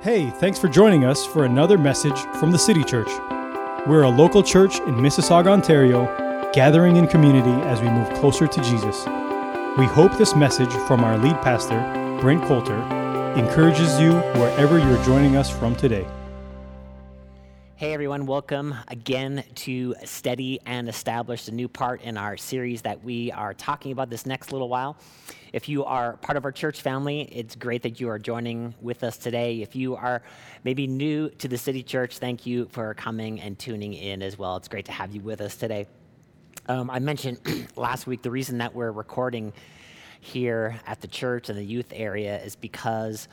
Hey, 0.00 0.30
thanks 0.30 0.60
for 0.60 0.68
joining 0.68 1.04
us 1.04 1.26
for 1.26 1.44
another 1.44 1.76
message 1.76 2.16
from 2.38 2.52
the 2.52 2.58
City 2.58 2.84
Church. 2.84 3.08
We're 3.84 4.04
a 4.04 4.08
local 4.08 4.44
church 4.44 4.78
in 4.78 4.94
Mississauga, 4.94 5.48
Ontario, 5.48 6.06
gathering 6.52 6.98
in 6.98 7.08
community 7.08 7.50
as 7.66 7.80
we 7.80 7.88
move 7.90 8.08
closer 8.14 8.46
to 8.46 8.62
Jesus. 8.62 9.04
We 9.76 9.86
hope 9.86 10.16
this 10.16 10.36
message 10.36 10.72
from 10.86 11.02
our 11.02 11.18
lead 11.18 11.34
pastor, 11.42 11.80
Brent 12.20 12.44
Coulter, 12.44 12.76
encourages 13.36 13.98
you 13.98 14.12
wherever 14.40 14.78
you're 14.78 15.04
joining 15.04 15.34
us 15.34 15.50
from 15.50 15.74
today. 15.74 16.06
Hey 17.78 17.92
everyone, 17.92 18.26
welcome 18.26 18.74
again 18.88 19.44
to 19.54 19.94
Steady 20.04 20.58
and 20.66 20.88
Established, 20.88 21.46
a 21.46 21.52
new 21.52 21.68
part 21.68 22.02
in 22.02 22.16
our 22.16 22.36
series 22.36 22.82
that 22.82 23.04
we 23.04 23.30
are 23.30 23.54
talking 23.54 23.92
about 23.92 24.10
this 24.10 24.26
next 24.26 24.50
little 24.50 24.68
while. 24.68 24.96
If 25.52 25.68
you 25.68 25.84
are 25.84 26.16
part 26.16 26.36
of 26.36 26.44
our 26.44 26.50
church 26.50 26.82
family, 26.82 27.20
it's 27.30 27.54
great 27.54 27.82
that 27.82 28.00
you 28.00 28.08
are 28.08 28.18
joining 28.18 28.74
with 28.80 29.04
us 29.04 29.16
today. 29.16 29.62
If 29.62 29.76
you 29.76 29.94
are 29.94 30.22
maybe 30.64 30.88
new 30.88 31.28
to 31.28 31.46
the 31.46 31.56
City 31.56 31.84
Church, 31.84 32.18
thank 32.18 32.46
you 32.46 32.66
for 32.72 32.94
coming 32.94 33.40
and 33.40 33.56
tuning 33.56 33.94
in 33.94 34.22
as 34.22 34.36
well. 34.36 34.56
It's 34.56 34.66
great 34.66 34.86
to 34.86 34.92
have 34.92 35.14
you 35.14 35.20
with 35.20 35.40
us 35.40 35.54
today. 35.54 35.86
Um, 36.66 36.90
I 36.90 36.98
mentioned 36.98 37.38
last 37.76 38.08
week 38.08 38.22
the 38.22 38.30
reason 38.32 38.58
that 38.58 38.74
we're 38.74 38.90
recording 38.90 39.52
here 40.20 40.80
at 40.84 41.00
the 41.00 41.06
church 41.06 41.48
and 41.48 41.56
the 41.56 41.64
youth 41.64 41.92
area 41.94 42.42
is 42.42 42.56
because 42.56 43.28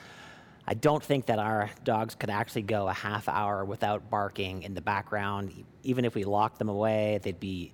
I 0.67 0.73
don't 0.73 1.03
think 1.03 1.27
that 1.27 1.39
our 1.39 1.69
dogs 1.83 2.15
could 2.15 2.29
actually 2.29 2.63
go 2.63 2.87
a 2.87 2.93
half 2.93 3.29
hour 3.29 3.63
without 3.63 4.09
barking 4.09 4.63
in 4.63 4.73
the 4.73 4.81
background. 4.81 5.65
Even 5.83 6.05
if 6.05 6.15
we 6.15 6.23
locked 6.23 6.57
them 6.57 6.69
away, 6.69 7.19
they'd 7.21 7.39
be 7.39 7.71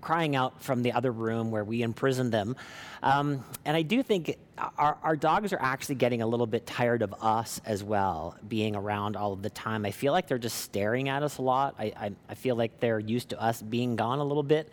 crying 0.00 0.36
out 0.36 0.62
from 0.62 0.82
the 0.82 0.92
other 0.92 1.10
room 1.10 1.50
where 1.50 1.64
we 1.64 1.82
imprisoned 1.82 2.30
them. 2.30 2.56
Um, 3.02 3.42
and 3.64 3.74
I 3.74 3.82
do 3.82 4.02
think 4.02 4.36
our, 4.78 4.98
our, 5.02 5.16
dogs 5.16 5.54
are 5.54 5.60
actually 5.60 5.94
getting 5.94 6.20
a 6.20 6.26
little 6.26 6.46
bit 6.46 6.66
tired 6.66 7.00
of 7.00 7.14
us 7.22 7.60
as 7.64 7.82
well, 7.82 8.36
being 8.46 8.76
around 8.76 9.16
all 9.16 9.32
of 9.32 9.42
the 9.42 9.48
time. 9.48 9.86
I 9.86 9.90
feel 9.90 10.12
like 10.12 10.26
they're 10.28 10.36
just 10.36 10.58
staring 10.60 11.08
at 11.08 11.22
us 11.22 11.38
a 11.38 11.42
lot. 11.42 11.74
I, 11.78 11.84
I, 11.96 12.12
I 12.28 12.34
feel 12.34 12.54
like 12.54 12.80
they're 12.80 13.00
used 13.00 13.30
to 13.30 13.42
us 13.42 13.62
being 13.62 13.96
gone 13.96 14.18
a 14.18 14.24
little 14.24 14.42
bit 14.42 14.70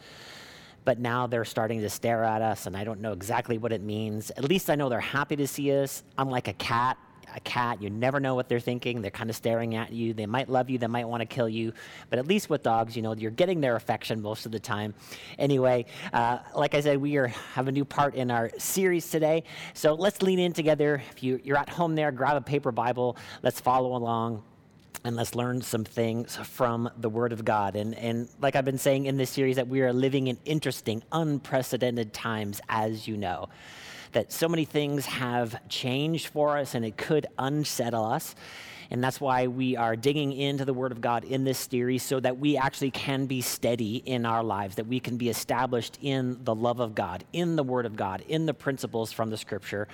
but 0.84 0.98
now 0.98 1.28
they're 1.28 1.46
starting 1.46 1.82
to 1.82 1.90
stare 1.92 2.24
at 2.24 2.42
us, 2.42 2.66
and 2.66 2.76
I 2.76 2.84
don't 2.84 3.02
know 3.02 3.12
exactly 3.12 3.60
what 3.60 3.72
it 3.72 3.84
means. 3.84 4.32
At 4.32 4.44
least 4.44 4.68
I 4.68 4.74
know 4.74 4.90
they're 4.90 5.00
happy 5.00 5.36
to 5.36 5.48
see 5.48 5.72
us. 5.80 6.04
I'm 6.18 6.30
like 6.30 6.48
a 6.48 6.54
cat, 6.54 6.98
a 7.36 7.40
cat, 7.42 7.82
you 7.82 7.90
never 7.90 8.20
know 8.20 8.36
what 8.36 8.50
they're 8.50 8.60
thinking. 8.60 9.02
They're 9.02 9.12
kind 9.12 9.30
of 9.30 9.36
staring 9.36 9.76
at 9.76 9.92
you. 9.92 10.14
They 10.14 10.26
might 10.26 10.50
love 10.50 10.70
you, 10.70 10.78
they 10.78 10.88
might 10.88 11.08
want 11.08 11.22
to 11.22 11.26
kill 11.26 11.50
you. 11.50 11.74
But 12.10 12.20
at 12.20 12.28
least 12.28 12.50
with 12.50 12.64
dogs, 12.64 12.96
you 12.96 13.02
know, 13.02 13.14
you're 13.14 13.32
getting 13.32 13.62
their 13.62 13.76
affection 13.76 14.22
most 14.22 14.46
of 14.46 14.52
the 14.52 14.60
time. 14.60 14.94
Anyway, 15.38 15.86
uh, 16.14 16.40
like 16.56 16.76
I 16.76 16.82
said, 16.82 16.98
we 16.98 17.18
are, 17.18 17.28
have 17.28 17.68
a 17.68 17.72
new 17.72 17.86
part 17.86 18.16
in 18.16 18.32
our 18.32 18.52
series 18.58 19.10
today. 19.10 19.44
So 19.74 19.94
let's 19.94 20.22
lean 20.22 20.40
in 20.40 20.54
together. 20.54 21.02
If 21.12 21.24
you, 21.24 21.40
you're 21.44 21.58
at 21.58 21.70
home 21.70 21.96
there, 21.96 22.12
grab 22.12 22.38
a 22.38 22.42
paper 22.42 22.72
Bible. 22.72 23.18
Let's 23.44 23.60
follow 23.60 23.96
along 23.96 24.44
and 25.04 25.16
let's 25.16 25.34
learn 25.34 25.62
some 25.62 25.84
things 25.84 26.36
from 26.36 26.90
the 26.98 27.10
Word 27.10 27.34
of 27.34 27.44
God. 27.44 27.76
And, 27.76 27.96
and 27.96 28.30
like 28.40 28.56
I've 28.56 28.66
been 28.66 28.78
saying 28.78 29.06
in 29.08 29.18
this 29.18 29.30
series, 29.30 29.56
that 29.56 29.68
we 29.68 29.82
are 29.82 29.92
living 29.92 30.28
in 30.28 30.38
interesting, 30.46 31.02
unprecedented 31.12 32.14
times, 32.14 32.62
as 32.70 33.08
you 33.08 33.18
know 33.18 33.50
that 34.12 34.32
so 34.32 34.48
many 34.48 34.66
things 34.66 35.06
have 35.06 35.68
changed 35.70 36.28
for 36.28 36.58
us 36.58 36.76
and 36.76 36.86
it 36.86 36.98
could 36.98 37.28
unsettle 37.38 38.06
us. 38.06 38.36
And 38.92 39.02
that's 39.02 39.22
why 39.22 39.48
we 39.48 39.78
are 39.78 39.96
digging 39.96 40.34
into 40.34 40.66
the 40.66 40.74
Word 40.74 40.92
of 40.92 41.00
God 41.00 41.24
in 41.24 41.46
this 41.46 41.60
series 41.60 42.04
so 42.04 42.20
that 42.20 42.40
we 42.40 42.58
actually 42.58 42.92
can 42.92 43.26
be 43.26 43.40
steady 43.40 43.96
in 44.06 44.26
our 44.26 44.44
lives, 44.44 44.76
that 44.76 44.88
we 44.88 45.00
can 45.00 45.16
be 45.16 45.30
established 45.30 45.98
in 46.02 46.44
the 46.44 46.54
love 46.54 46.82
of 46.82 46.94
God, 46.94 47.24
in 47.32 47.56
the 47.56 47.64
Word 47.64 47.86
of 47.86 47.96
God, 47.96 48.22
in 48.28 48.46
the 48.46 48.54
principles 48.54 49.14
from 49.14 49.30
the 49.30 49.38
Scripture, 49.38 49.88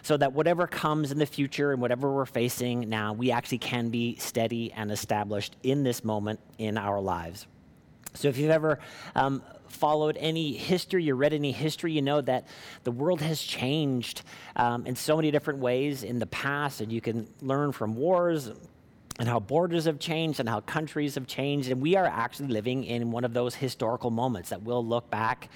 so 0.00 0.16
that 0.16 0.32
whatever 0.32 0.66
comes 0.66 1.12
in 1.12 1.18
the 1.18 1.26
future 1.26 1.72
and 1.72 1.82
whatever 1.82 2.10
we're 2.10 2.24
facing 2.24 2.88
now, 2.88 3.12
we 3.12 3.30
actually 3.30 3.58
can 3.58 3.90
be 3.90 4.16
steady 4.16 4.72
and 4.72 4.90
established 4.90 5.54
in 5.62 5.82
this 5.82 6.02
moment 6.02 6.40
in 6.56 6.78
our 6.78 7.02
lives. 7.02 7.46
So 8.14 8.28
if 8.28 8.38
you've 8.38 8.50
ever 8.50 8.78
um, 9.14 9.42
followed 9.68 10.16
any 10.18 10.52
history, 10.52 11.04
you 11.04 11.14
read 11.14 11.32
any 11.32 11.52
history, 11.52 11.92
you 11.92 12.02
know 12.02 12.20
that 12.22 12.46
the 12.84 12.90
world 12.90 13.20
has 13.20 13.40
changed 13.40 14.22
um, 14.56 14.86
in 14.86 14.96
so 14.96 15.16
many 15.16 15.30
different 15.30 15.60
ways 15.60 16.02
in 16.02 16.18
the 16.18 16.26
past, 16.26 16.80
and 16.80 16.92
you 16.92 17.00
can 17.00 17.28
learn 17.40 17.72
from 17.72 17.94
wars 17.94 18.50
and 19.18 19.28
how 19.28 19.40
borders 19.40 19.84
have 19.84 19.98
changed 19.98 20.40
and 20.40 20.48
how 20.48 20.60
countries 20.60 21.16
have 21.16 21.26
changed. 21.26 21.70
And 21.70 21.80
we 21.80 21.96
are 21.96 22.06
actually 22.06 22.48
living 22.48 22.84
in 22.84 23.10
one 23.10 23.24
of 23.24 23.34
those 23.34 23.54
historical 23.54 24.10
moments 24.10 24.50
that 24.50 24.62
we'll 24.62 24.84
look 24.84 25.10
back 25.10 25.48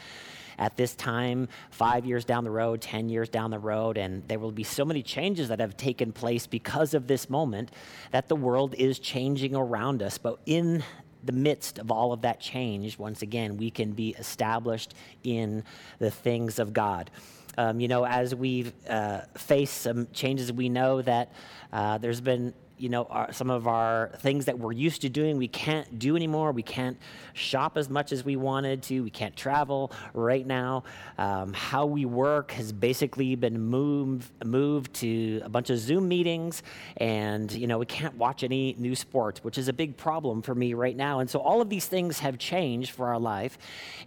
at 0.58 0.76
this 0.76 0.94
time, 0.94 1.48
five 1.70 2.04
years 2.04 2.24
down 2.24 2.44
the 2.44 2.50
road, 2.50 2.80
10 2.80 3.08
years 3.08 3.28
down 3.28 3.50
the 3.50 3.58
road, 3.58 3.96
and 3.98 4.26
there 4.28 4.38
will 4.38 4.52
be 4.52 4.64
so 4.64 4.84
many 4.84 5.02
changes 5.02 5.48
that 5.48 5.60
have 5.60 5.76
taken 5.76 6.12
place 6.12 6.46
because 6.46 6.94
of 6.94 7.06
this 7.06 7.30
moment 7.30 7.70
that 8.10 8.28
the 8.28 8.36
world 8.36 8.74
is 8.76 8.98
changing 8.98 9.54
around 9.54 10.02
us. 10.02 10.18
But 10.18 10.38
in 10.46 10.84
the 11.24 11.32
midst 11.32 11.78
of 11.78 11.90
all 11.90 12.12
of 12.12 12.22
that 12.22 12.40
change, 12.40 12.98
once 12.98 13.22
again, 13.22 13.56
we 13.56 13.70
can 13.70 13.92
be 13.92 14.10
established 14.18 14.94
in 15.24 15.64
the 15.98 16.10
things 16.10 16.58
of 16.58 16.72
God. 16.72 17.10
Um, 17.58 17.80
you 17.80 17.88
know, 17.88 18.06
as 18.06 18.34
we've 18.34 18.72
uh, 18.88 19.22
faced 19.36 19.82
some 19.82 20.08
changes, 20.12 20.52
we 20.52 20.68
know 20.68 21.02
that 21.02 21.32
uh, 21.72 21.98
there's 21.98 22.20
been 22.20 22.54
you 22.82 22.88
know, 22.88 23.04
our, 23.04 23.32
some 23.32 23.48
of 23.48 23.68
our 23.68 24.10
things 24.18 24.46
that 24.46 24.58
we're 24.58 24.72
used 24.72 25.02
to 25.02 25.08
doing, 25.08 25.36
we 25.36 25.46
can't 25.46 26.00
do 26.00 26.16
anymore. 26.16 26.50
We 26.50 26.64
can't 26.64 26.98
shop 27.32 27.78
as 27.78 27.88
much 27.88 28.10
as 28.10 28.24
we 28.24 28.34
wanted 28.34 28.82
to. 28.84 29.02
We 29.02 29.10
can't 29.10 29.36
travel 29.36 29.92
right 30.14 30.44
now. 30.44 30.82
Um, 31.16 31.52
how 31.52 31.86
we 31.86 32.06
work 32.06 32.50
has 32.50 32.72
basically 32.72 33.36
been 33.36 33.60
moved 33.60 34.32
moved 34.44 34.94
to 34.94 35.40
a 35.44 35.48
bunch 35.48 35.70
of 35.70 35.78
Zoom 35.78 36.08
meetings, 36.08 36.64
and 36.96 37.52
you 37.52 37.68
know, 37.68 37.78
we 37.78 37.86
can't 37.86 38.16
watch 38.16 38.42
any 38.42 38.74
new 38.76 38.96
sports, 38.96 39.44
which 39.44 39.58
is 39.58 39.68
a 39.68 39.72
big 39.72 39.96
problem 39.96 40.42
for 40.42 40.56
me 40.56 40.74
right 40.74 40.96
now. 40.96 41.20
And 41.20 41.30
so, 41.30 41.38
all 41.38 41.60
of 41.60 41.68
these 41.68 41.86
things 41.86 42.18
have 42.18 42.36
changed 42.36 42.90
for 42.90 43.06
our 43.06 43.20
life. 43.20 43.58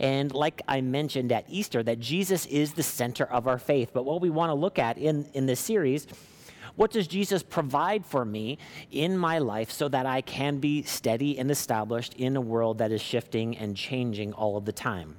And 0.02 0.34
like 0.34 0.62
I 0.68 0.81
mentioned 0.81 1.31
at 1.31 1.46
Easter, 1.47 1.81
that 1.84 2.02
Jesus 2.02 2.46
is 2.47 2.74
the 2.74 2.84
center 2.84 3.24
of 3.24 3.47
our 3.47 3.57
faith. 3.57 3.92
But 3.94 4.03
what 4.03 4.19
we 4.19 4.30
want 4.30 4.50
to 4.50 4.56
look 4.56 4.78
at 4.80 4.97
in 4.97 5.30
in 5.34 5.46
this 5.46 5.62
series 5.62 6.07
what 6.75 6.91
does 6.91 7.08
Jesus 7.08 7.44
provide 7.44 8.06
for 8.06 8.25
me 8.25 8.58
in 8.91 9.18
my 9.18 9.40
life 9.40 9.72
so 9.72 9.88
that 9.88 10.06
I 10.06 10.22
can 10.22 10.59
be 10.59 10.84
steady 10.84 11.38
and 11.40 11.50
established 11.50 12.13
in 12.16 12.36
a 12.36 12.41
world 12.41 12.80
that 12.80 12.91
is 12.91 13.02
shifting 13.02 13.58
and 13.58 13.75
changing 13.75 14.34
all 14.34 14.58
of 14.58 14.66
the 14.66 14.74
time? 14.74 15.16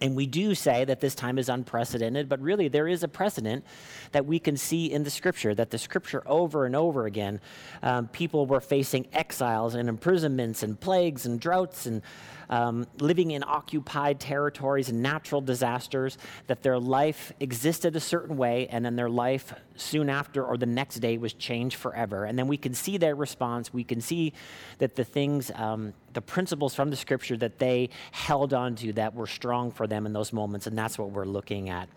And 0.00 0.14
we 0.14 0.26
do 0.26 0.54
say 0.54 0.84
that 0.84 1.00
this 1.00 1.14
time 1.14 1.38
is 1.38 1.48
unprecedented, 1.48 2.28
but 2.28 2.40
really 2.40 2.68
there 2.68 2.86
is 2.86 3.02
a 3.02 3.08
precedent 3.08 3.64
that 4.12 4.26
we 4.26 4.38
can 4.38 4.56
see 4.56 4.92
in 4.92 5.02
the 5.02 5.10
scripture, 5.10 5.54
that 5.54 5.70
the 5.70 5.78
scripture 5.78 6.22
over 6.26 6.66
and 6.66 6.76
over 6.76 7.06
again, 7.06 7.40
um, 7.82 8.08
people 8.08 8.46
were 8.46 8.60
facing 8.60 9.06
exiles 9.12 9.74
and 9.74 9.88
imprisonments 9.88 10.62
and 10.62 10.78
plagues 10.78 11.26
and 11.26 11.40
droughts 11.40 11.86
and 11.86 12.02
um, 12.50 12.86
living 12.98 13.32
in 13.32 13.44
occupied 13.46 14.20
territories 14.20 14.88
and 14.88 15.02
natural 15.02 15.40
disasters, 15.40 16.16
that 16.46 16.62
their 16.62 16.78
life 16.78 17.32
existed 17.40 17.94
a 17.94 18.00
certain 18.00 18.36
way, 18.36 18.66
and 18.68 18.84
then 18.84 18.96
their 18.96 19.10
life 19.10 19.52
soon 19.76 20.08
after 20.08 20.44
or 20.44 20.56
the 20.56 20.66
next 20.66 20.96
day 20.96 21.18
was 21.18 21.34
changed 21.34 21.76
forever. 21.76 22.24
And 22.24 22.38
then 22.38 22.48
we 22.48 22.56
can 22.56 22.74
see 22.74 22.96
their 22.96 23.14
response. 23.14 23.72
We 23.72 23.84
can 23.84 24.00
see 24.00 24.32
that 24.78 24.94
the 24.94 25.04
things, 25.04 25.50
um, 25.54 25.92
the 26.12 26.22
principles 26.22 26.74
from 26.74 26.90
the 26.90 26.96
scripture 26.96 27.36
that 27.36 27.58
they 27.58 27.90
held 28.12 28.54
on 28.54 28.74
to 28.76 28.92
that 28.94 29.14
were 29.14 29.26
strong 29.26 29.70
for 29.70 29.86
them 29.86 30.06
in 30.06 30.12
those 30.12 30.32
moments, 30.32 30.66
and 30.66 30.76
that's 30.76 30.98
what 30.98 31.10
we're 31.10 31.24
looking 31.24 31.68
at 31.68 31.88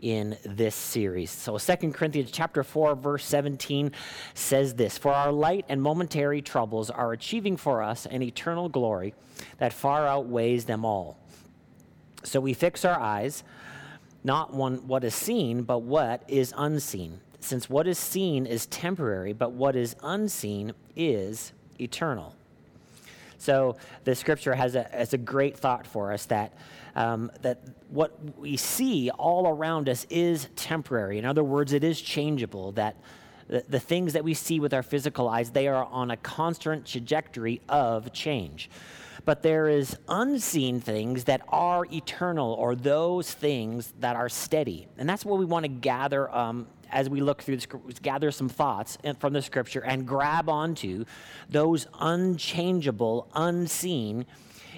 in 0.00 0.36
this 0.44 0.74
series. 0.74 1.30
So 1.30 1.56
2 1.56 1.92
Corinthians 1.92 2.30
chapter 2.30 2.62
4 2.62 2.94
verse 2.94 3.24
17 3.24 3.92
says 4.34 4.74
this, 4.74 4.98
"For 4.98 5.12
our 5.12 5.32
light 5.32 5.64
and 5.68 5.82
momentary 5.82 6.42
troubles 6.42 6.90
are 6.90 7.12
achieving 7.12 7.56
for 7.56 7.82
us 7.82 8.06
an 8.06 8.22
eternal 8.22 8.68
glory 8.68 9.14
that 9.58 9.72
far 9.72 10.06
outweighs 10.06 10.66
them 10.66 10.84
all." 10.84 11.16
So 12.24 12.40
we 12.40 12.52
fix 12.52 12.84
our 12.84 12.98
eyes 13.00 13.42
not 14.22 14.52
on 14.52 14.86
what 14.86 15.04
is 15.04 15.14
seen, 15.14 15.62
but 15.62 15.78
what 15.78 16.24
is 16.28 16.52
unseen. 16.56 17.20
Since 17.40 17.70
what 17.70 17.86
is 17.86 17.98
seen 17.98 18.44
is 18.44 18.66
temporary, 18.66 19.32
but 19.32 19.52
what 19.52 19.76
is 19.76 19.94
unseen 20.02 20.72
is 20.96 21.52
eternal. 21.80 22.35
So 23.38 23.76
the 24.04 24.14
scripture 24.14 24.54
has 24.54 24.74
a, 24.74 24.84
has 24.84 25.12
a 25.12 25.18
great 25.18 25.56
thought 25.56 25.86
for 25.86 26.12
us 26.12 26.26
that 26.26 26.52
um, 26.94 27.30
that 27.42 27.60
what 27.90 28.38
we 28.38 28.56
see 28.56 29.10
all 29.10 29.46
around 29.46 29.88
us 29.88 30.06
is 30.08 30.48
temporary. 30.56 31.18
In 31.18 31.26
other 31.26 31.44
words, 31.44 31.74
it 31.74 31.84
is 31.84 32.00
changeable, 32.00 32.72
that 32.72 32.96
the, 33.48 33.62
the 33.68 33.78
things 33.78 34.14
that 34.14 34.24
we 34.24 34.32
see 34.32 34.60
with 34.60 34.72
our 34.72 34.82
physical 34.82 35.28
eyes, 35.28 35.50
they 35.50 35.68
are 35.68 35.84
on 35.84 36.10
a 36.10 36.16
constant 36.16 36.86
trajectory 36.86 37.60
of 37.68 38.12
change 38.12 38.70
but 39.26 39.42
there 39.42 39.68
is 39.68 39.98
unseen 40.08 40.80
things 40.80 41.24
that 41.24 41.42
are 41.48 41.84
eternal 41.92 42.52
or 42.54 42.76
those 42.76 43.32
things 43.32 43.92
that 43.98 44.16
are 44.16 44.28
steady 44.28 44.86
and 44.96 45.08
that's 45.08 45.24
what 45.24 45.38
we 45.38 45.44
want 45.44 45.64
to 45.64 45.68
gather 45.68 46.32
um, 46.34 46.66
as 46.90 47.08
we 47.08 47.20
look 47.20 47.42
through 47.42 47.56
this 47.56 47.66
gather 48.02 48.30
some 48.30 48.48
thoughts 48.48 48.98
from 49.18 49.32
the 49.32 49.42
scripture 49.42 49.80
and 49.80 50.06
grab 50.06 50.48
onto 50.48 51.04
those 51.48 51.86
unchangeable 52.00 53.28
unseen 53.34 54.26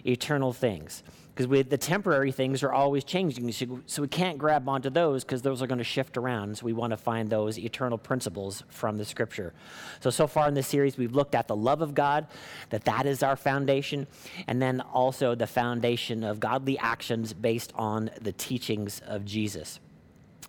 eternal 0.07 0.53
things 0.53 1.03
because 1.39 1.69
the 1.69 1.79
temporary 1.79 2.33
things 2.33 2.65
are 2.65 2.73
always 2.73 3.05
changing. 3.05 3.53
So, 3.53 3.79
so 3.87 4.03
we 4.03 4.09
can't 4.09 4.39
grab 4.39 4.69
onto 4.69 4.91
those 4.91 5.23
because 5.23 5.41
those 5.41 5.63
are 5.63 5.69
going 5.69 5.79
to 5.79 5.85
shift 5.85 6.17
around. 6.17 6.59
So 6.59 6.67
we 6.67 6.73
want 6.73 6.91
to 6.91 6.97
find 6.97 7.31
those 7.31 7.61
eternal 7.61 7.97
principles 7.97 8.65
from 8.69 8.99
the 8.99 9.05
scripture. 9.05 9.55
So, 10.01 10.11
so 10.11 10.27
far 10.27 10.49
in 10.49 10.55
this 10.55 10.67
series, 10.67 10.99
we've 10.99 11.15
looked 11.15 11.37
at 11.37 11.47
the 11.47 11.55
love 11.55 11.81
of 11.81 11.95
God, 11.95 12.27
that 12.71 12.85
that 12.87 13.07
is 13.07 13.23
our 13.23 13.37
foundation, 13.37 14.09
and 14.49 14.61
then 14.61 14.81
also 14.81 15.37
the 15.37 15.47
foundation 15.47 16.25
of 16.25 16.41
godly 16.41 16.77
actions 16.77 17.33
based 17.33 17.73
on 17.77 18.11
the 18.21 18.33
teachings 18.33 19.01
of 19.07 19.25
Jesus. 19.25 19.79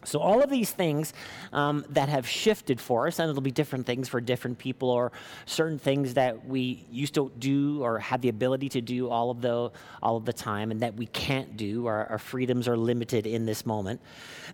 So, 0.05 0.19
all 0.19 0.41
of 0.41 0.49
these 0.49 0.71
things 0.71 1.13
um, 1.51 1.85
that 1.89 2.07
have 2.07 2.25
shifted 2.25 2.79
for 2.79 3.07
us, 3.07 3.19
and 3.19 3.29
it'll 3.29 3.41
be 3.41 3.51
different 3.51 3.85
things 3.85 4.07
for 4.07 4.21
different 4.21 4.57
people, 4.57 4.89
or 4.89 5.11
certain 5.45 5.77
things 5.77 6.13
that 6.13 6.45
we 6.45 6.85
used 6.89 7.13
to 7.15 7.31
do 7.37 7.83
or 7.83 7.99
had 7.99 8.21
the 8.21 8.29
ability 8.29 8.69
to 8.69 8.81
do 8.81 9.09
all 9.09 9.29
of 9.29 9.41
the, 9.41 9.71
all 10.01 10.15
of 10.15 10.23
the 10.23 10.31
time, 10.31 10.71
and 10.71 10.79
that 10.81 10.95
we 10.95 11.05
can't 11.07 11.57
do, 11.57 11.85
our, 11.85 12.05
our 12.07 12.17
freedoms 12.17 12.67
are 12.67 12.77
limited 12.77 13.27
in 13.27 13.45
this 13.45 13.65
moment. 13.65 13.99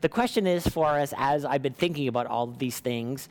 The 0.02 0.10
question 0.10 0.48
is 0.48 0.68
for 0.68 0.88
us, 0.88 1.14
as 1.16 1.46
I've 1.46 1.62
been 1.62 1.74
thinking 1.74 2.08
about 2.08 2.26
all 2.26 2.46
of 2.46 2.58
these 2.58 2.80
things, 2.80 3.30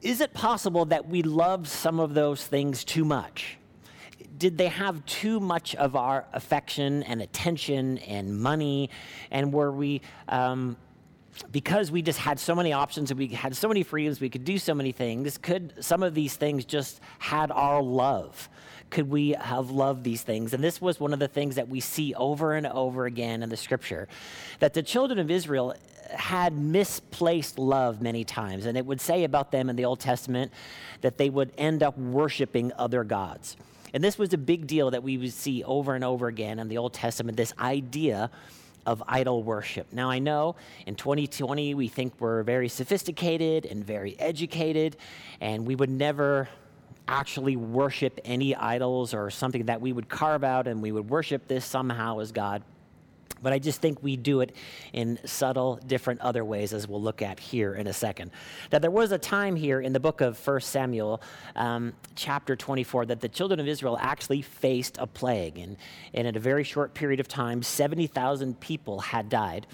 is 0.00 0.22
it 0.22 0.32
possible 0.32 0.86
that 0.86 1.06
we 1.06 1.22
loved 1.22 1.66
some 1.66 2.00
of 2.00 2.14
those 2.14 2.46
things 2.46 2.82
too 2.82 3.04
much? 3.04 3.58
Did 4.38 4.56
they 4.56 4.68
have 4.68 5.04
too 5.04 5.38
much 5.38 5.74
of 5.74 5.94
our 5.96 6.24
affection 6.32 7.02
and 7.02 7.20
attention 7.20 7.98
and 7.98 8.40
money? 8.40 8.88
And 9.30 9.52
were 9.52 9.70
we. 9.70 10.00
Um, 10.26 10.78
because 11.52 11.90
we 11.90 12.02
just 12.02 12.18
had 12.18 12.38
so 12.38 12.54
many 12.54 12.72
options 12.72 13.10
and 13.10 13.18
we 13.18 13.28
had 13.28 13.56
so 13.56 13.68
many 13.68 13.82
freedoms, 13.82 14.20
we 14.20 14.28
could 14.28 14.44
do 14.44 14.58
so 14.58 14.74
many 14.74 14.92
things, 14.92 15.38
could 15.38 15.72
some 15.80 16.02
of 16.02 16.14
these 16.14 16.36
things 16.36 16.64
just 16.64 17.00
had 17.18 17.50
our 17.50 17.82
love? 17.82 18.48
Could 18.90 19.08
we 19.08 19.30
have 19.30 19.70
loved 19.70 20.02
these 20.02 20.22
things? 20.22 20.52
And 20.52 20.62
this 20.62 20.80
was 20.80 20.98
one 20.98 21.12
of 21.12 21.20
the 21.20 21.28
things 21.28 21.54
that 21.54 21.68
we 21.68 21.80
see 21.80 22.12
over 22.14 22.54
and 22.54 22.66
over 22.66 23.06
again 23.06 23.42
in 23.42 23.48
the 23.48 23.56
scripture 23.56 24.08
that 24.58 24.74
the 24.74 24.82
children 24.82 25.18
of 25.18 25.30
Israel 25.30 25.74
had 26.10 26.52
misplaced 26.58 27.58
love 27.58 28.02
many 28.02 28.24
times. 28.24 28.66
And 28.66 28.76
it 28.76 28.84
would 28.84 29.00
say 29.00 29.22
about 29.22 29.52
them 29.52 29.70
in 29.70 29.76
the 29.76 29.84
Old 29.84 30.00
Testament 30.00 30.52
that 31.02 31.18
they 31.18 31.30
would 31.30 31.52
end 31.56 31.84
up 31.84 31.96
worshiping 31.96 32.72
other 32.76 33.04
gods. 33.04 33.56
And 33.94 34.02
this 34.02 34.18
was 34.18 34.32
a 34.32 34.38
big 34.38 34.66
deal 34.66 34.90
that 34.90 35.02
we 35.02 35.18
would 35.18 35.32
see 35.32 35.62
over 35.64 35.94
and 35.94 36.04
over 36.04 36.26
again 36.28 36.58
in 36.58 36.68
the 36.68 36.78
Old 36.78 36.92
Testament 36.92 37.36
this 37.36 37.52
idea 37.58 38.30
of 38.86 39.02
idol 39.06 39.42
worship. 39.42 39.92
Now, 39.92 40.10
I 40.10 40.18
know 40.18 40.56
in 40.86 40.94
2020 40.94 41.74
we 41.74 41.88
think 41.88 42.14
we're 42.18 42.42
very 42.42 42.68
sophisticated 42.68 43.66
and 43.66 43.84
very 43.84 44.18
educated, 44.18 44.96
and 45.40 45.66
we 45.66 45.74
would 45.74 45.90
never 45.90 46.48
actually 47.08 47.56
worship 47.56 48.20
any 48.24 48.54
idols 48.54 49.12
or 49.12 49.30
something 49.30 49.66
that 49.66 49.80
we 49.80 49.92
would 49.92 50.08
carve 50.08 50.44
out 50.44 50.68
and 50.68 50.80
we 50.80 50.92
would 50.92 51.10
worship 51.10 51.48
this 51.48 51.64
somehow 51.64 52.20
as 52.20 52.30
God. 52.30 52.62
But 53.42 53.52
I 53.52 53.58
just 53.58 53.80
think 53.80 54.02
we 54.02 54.16
do 54.16 54.40
it 54.40 54.54
in 54.92 55.18
subtle, 55.24 55.80
different 55.86 56.20
other 56.20 56.44
ways, 56.44 56.72
as 56.72 56.86
we'll 56.86 57.02
look 57.02 57.22
at 57.22 57.40
here 57.40 57.74
in 57.74 57.86
a 57.86 57.92
second. 57.92 58.30
Now, 58.72 58.78
there 58.78 58.90
was 58.90 59.12
a 59.12 59.18
time 59.18 59.56
here 59.56 59.80
in 59.80 59.92
the 59.92 60.00
book 60.00 60.20
of 60.20 60.38
1 60.46 60.60
Samuel, 60.60 61.22
um, 61.56 61.92
chapter 62.14 62.56
24, 62.56 63.06
that 63.06 63.20
the 63.20 63.28
children 63.28 63.60
of 63.60 63.68
Israel 63.68 63.98
actually 64.00 64.42
faced 64.42 64.98
a 64.98 65.06
plague. 65.06 65.58
And, 65.58 65.76
and 66.14 66.26
in 66.26 66.36
a 66.36 66.40
very 66.40 66.64
short 66.64 66.94
period 66.94 67.20
of 67.20 67.28
time, 67.28 67.62
70,000 67.62 68.60
people 68.60 69.00
had 69.00 69.28
died. 69.28 69.66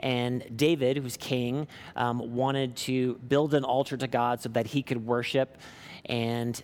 And 0.00 0.44
David, 0.54 0.98
who's 0.98 1.16
king, 1.16 1.66
um, 1.96 2.34
wanted 2.34 2.76
to 2.76 3.14
build 3.26 3.54
an 3.54 3.64
altar 3.64 3.96
to 3.96 4.06
God 4.06 4.42
so 4.42 4.50
that 4.50 4.66
he 4.66 4.82
could 4.82 5.06
worship 5.06 5.56
and, 6.04 6.62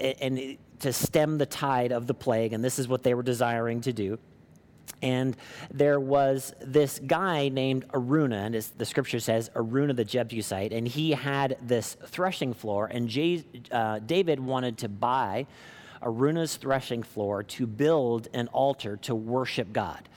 and 0.00 0.56
to 0.80 0.92
stem 0.92 1.38
the 1.38 1.46
tide 1.46 1.92
of 1.92 2.06
the 2.06 2.14
plague. 2.14 2.52
And 2.52 2.64
this 2.64 2.78
is 2.78 2.88
what 2.88 3.02
they 3.02 3.14
were 3.14 3.22
desiring 3.22 3.80
to 3.82 3.92
do. 3.92 4.18
And 5.02 5.36
there 5.70 6.00
was 6.00 6.54
this 6.60 6.98
guy 6.98 7.48
named 7.48 7.86
Aruna, 7.88 8.46
and 8.46 8.54
the 8.54 8.84
scripture 8.84 9.20
says 9.20 9.50
Araunah 9.54 9.94
the 9.94 10.04
Jebusite, 10.04 10.72
and 10.72 10.88
he 10.88 11.12
had 11.12 11.56
this 11.62 11.96
threshing 12.06 12.52
floor, 12.52 12.86
and 12.86 13.08
uh, 13.70 14.00
David 14.00 14.40
wanted 14.40 14.78
to 14.78 14.88
buy 14.88 15.46
Aruna's 16.02 16.56
threshing 16.56 17.02
floor 17.02 17.42
to 17.42 17.66
build 17.66 18.28
an 18.32 18.48
altar 18.48 18.96
to 18.98 19.14
worship 19.14 19.72
God 19.72 20.08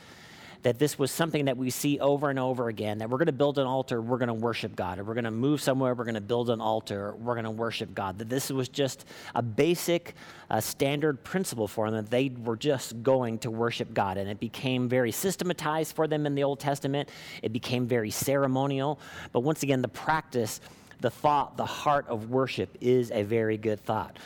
that 0.64 0.78
this 0.78 1.00
was 1.00 1.12
something 1.12 1.46
that 1.46 1.58
we 1.58 1.70
see 1.70 2.00
over 2.00 2.30
and 2.30 2.38
over 2.38 2.68
again 2.68 3.00
that 3.00 3.10
we're 3.10 3.18
going 3.18 3.26
to 3.26 3.32
build 3.32 3.58
an 3.58 3.66
altar, 3.66 4.02
we're 4.02 4.18
going 4.18 4.28
to 4.28 4.34
worship 4.34 4.76
God. 4.76 5.00
Or 5.00 5.04
we're 5.04 5.16
going 5.16 5.24
to 5.24 5.32
move 5.32 5.62
somewhere, 5.62 5.94
we're 5.94 6.04
going 6.04 6.16
to 6.16 6.22
build 6.22 6.50
an 6.50 6.62
altar, 6.62 7.16
we're 7.16 7.34
going 7.34 7.46
to 7.46 7.52
worship 7.52 7.96
God. 7.96 8.20
That 8.20 8.30
this 8.30 8.50
was 8.50 8.70
just 8.70 9.06
a 9.34 9.42
basic, 9.42 10.16
uh, 10.50 10.62
standard 10.62 11.24
principle 11.24 11.68
for 11.68 11.90
them, 11.90 12.04
that 12.06 12.12
they 12.12 12.30
were 12.30 12.58
just 12.58 13.02
going 13.02 13.40
to 13.40 13.52
worship 13.52 13.94
God. 13.94 14.18
And 14.18 14.30
it 14.30 14.40
became 14.40 14.88
very 14.88 15.12
systematized 15.12 15.96
for 15.96 16.08
them 16.08 16.26
in 16.26 16.36
the 16.36 16.44
Old 16.44 16.60
Testament, 16.60 17.10
it 17.42 17.52
became 17.52 17.88
very 17.88 18.12
ceremonial. 18.12 19.00
But 19.32 19.40
once 19.40 19.64
again, 19.64 19.82
the 19.82 19.88
practice, 19.88 20.62
the 21.00 21.10
thought, 21.10 21.58
the 21.58 21.66
heart 21.66 22.08
of 22.08 22.30
worship 22.30 22.78
is 22.82 23.12
a 23.12 23.24
very 23.24 23.58
good 23.58 23.84
thought. 23.84 24.18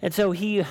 And 0.00 0.12
so 0.12 0.32
he 0.32 0.64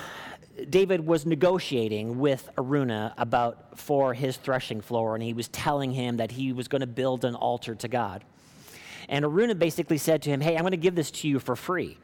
David 0.70 1.06
was 1.06 1.26
negotiating 1.26 2.18
with 2.18 2.48
Aruna 2.56 3.12
about 3.18 3.78
for 3.78 4.14
his 4.14 4.36
threshing 4.36 4.80
floor, 4.80 5.14
and 5.14 5.22
he 5.22 5.32
was 5.32 5.48
telling 5.48 5.90
him 5.90 6.18
that 6.18 6.30
he 6.32 6.52
was 6.52 6.68
going 6.68 6.80
to 6.80 6.86
build 6.86 7.24
an 7.24 7.34
altar 7.34 7.74
to 7.74 7.88
God. 7.88 8.24
And 9.08 9.24
Aruna 9.24 9.58
basically 9.58 9.98
said 9.98 10.22
to 10.22 10.30
him, 10.30 10.40
Hey, 10.40 10.56
I'm 10.56 10.62
going 10.62 10.70
to 10.70 10.76
give 10.76 10.94
this 10.94 11.10
to 11.10 11.28
you 11.28 11.38
for 11.40 11.56
free. 11.56 11.98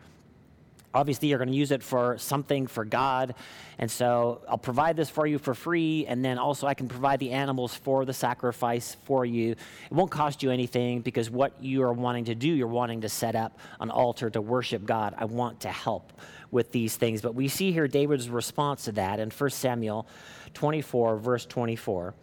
Obviously, 0.93 1.29
you're 1.29 1.39
going 1.39 1.51
to 1.51 1.55
use 1.55 1.71
it 1.71 1.83
for 1.85 2.19
something 2.19 2.67
for 2.67 2.85
God. 2.85 3.35
And 3.79 3.89
so 3.89 4.41
I'll 4.49 4.59
provide 4.59 4.97
this 4.97 5.09
for 5.09 5.25
you 5.25 5.39
for 5.39 5.55
free. 5.55 6.05
And 6.07 6.25
then 6.25 6.37
also, 6.37 6.67
I 6.67 6.75
can 6.75 6.89
provide 6.89 7.21
the 7.21 7.31
animals 7.31 7.75
for 7.75 8.05
the 8.05 8.13
sacrifice 8.13 8.97
for 9.05 9.25
you. 9.25 9.53
It 9.53 9.93
won't 9.93 10.11
cost 10.11 10.43
you 10.43 10.51
anything 10.51 11.01
because 11.01 11.31
what 11.31 11.53
you 11.63 11.83
are 11.85 11.93
wanting 11.93 12.25
to 12.25 12.35
do, 12.35 12.49
you're 12.49 12.67
wanting 12.67 13.03
to 13.03 13.09
set 13.09 13.37
up 13.37 13.57
an 13.79 13.91
altar 13.91 14.31
to 14.31 14.41
worship 14.41 14.85
God. 14.85 15.15
I 15.17 15.27
want 15.27 15.61
to 15.61 15.69
help 15.69 16.13
with 16.51 16.73
these 16.73 16.97
things. 16.97 17.23
But 17.23 17.37
we 17.37 17.47
see 17.47 17.71
here 17.71 17.87
David's 17.87 18.29
response 18.29 18.85
to 18.85 18.93
that 18.93 19.21
in 19.21 19.31
1 19.31 19.51
Samuel 19.51 20.09
24, 20.55 21.19
verse 21.19 21.47
24. 21.47 22.15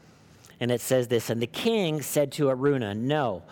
And 0.59 0.71
it 0.71 0.81
says 0.81 1.07
this 1.07 1.29
And 1.29 1.41
the 1.41 1.47
king 1.47 2.01
said 2.01 2.33
to 2.33 2.45
Aruna, 2.47 2.97
No, 2.97 3.43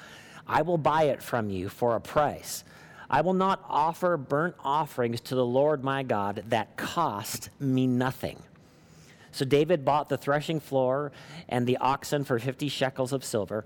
I 0.47 0.62
will 0.63 0.77
buy 0.77 1.03
it 1.03 1.21
from 1.21 1.50
you 1.50 1.69
for 1.69 1.95
a 1.95 2.01
price. 2.01 2.63
I 3.10 3.22
will 3.22 3.34
not 3.34 3.63
offer 3.69 4.18
burnt 4.18 4.56
offerings 4.63 5.22
to 5.22 5.36
the 5.36 5.46
Lord 5.46 5.84
my 5.84 6.04
God 6.04 6.44
that 6.48 6.75
cost 6.75 7.50
me 7.60 7.88
nothing. 7.88 8.42
So 9.31 9.46
David 9.46 9.84
bought 9.84 10.10
the 10.10 10.18
threshing 10.18 10.60
floor 10.60 11.12
and 11.50 11.68
the 11.68 11.78
oxen 11.78 12.24
for 12.24 12.40
50 12.40 12.69
shekels 12.69 13.12
of 13.12 13.24
silver. 13.24 13.66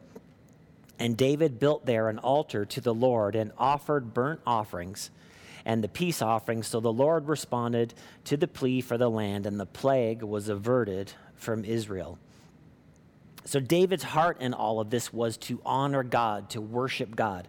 And 0.98 1.16
David 1.16 1.60
built 1.60 1.86
there 1.86 2.10
an 2.10 2.20
altar 2.20 2.66
to 2.66 2.82
the 2.82 2.94
Lord 2.94 3.36
and 3.36 3.52
offered 3.58 4.14
burnt 4.14 4.42
offerings 4.46 5.12
and 5.66 5.84
the 5.84 5.88
peace 5.88 6.22
offerings. 6.22 6.68
So 6.68 6.80
the 6.80 6.92
Lord 6.92 7.28
responded 7.28 7.94
to 8.26 8.38
the 8.38 8.48
plea 8.48 8.82
for 8.82 8.98
the 8.98 9.10
land, 9.10 9.46
and 9.46 9.60
the 9.60 9.66
plague 9.66 10.24
was 10.24 10.50
averted 10.50 11.14
from 11.36 11.64
Israel. 11.64 12.18
So 13.46 13.60
David's 13.60 14.04
heart 14.04 14.42
in 14.42 14.54
all 14.54 14.80
of 14.80 14.90
this 14.90 15.14
was 15.14 15.38
to 15.38 15.62
honor 15.66 16.04
God, 16.04 16.50
to 16.52 16.62
worship 16.62 17.16
God. 17.16 17.48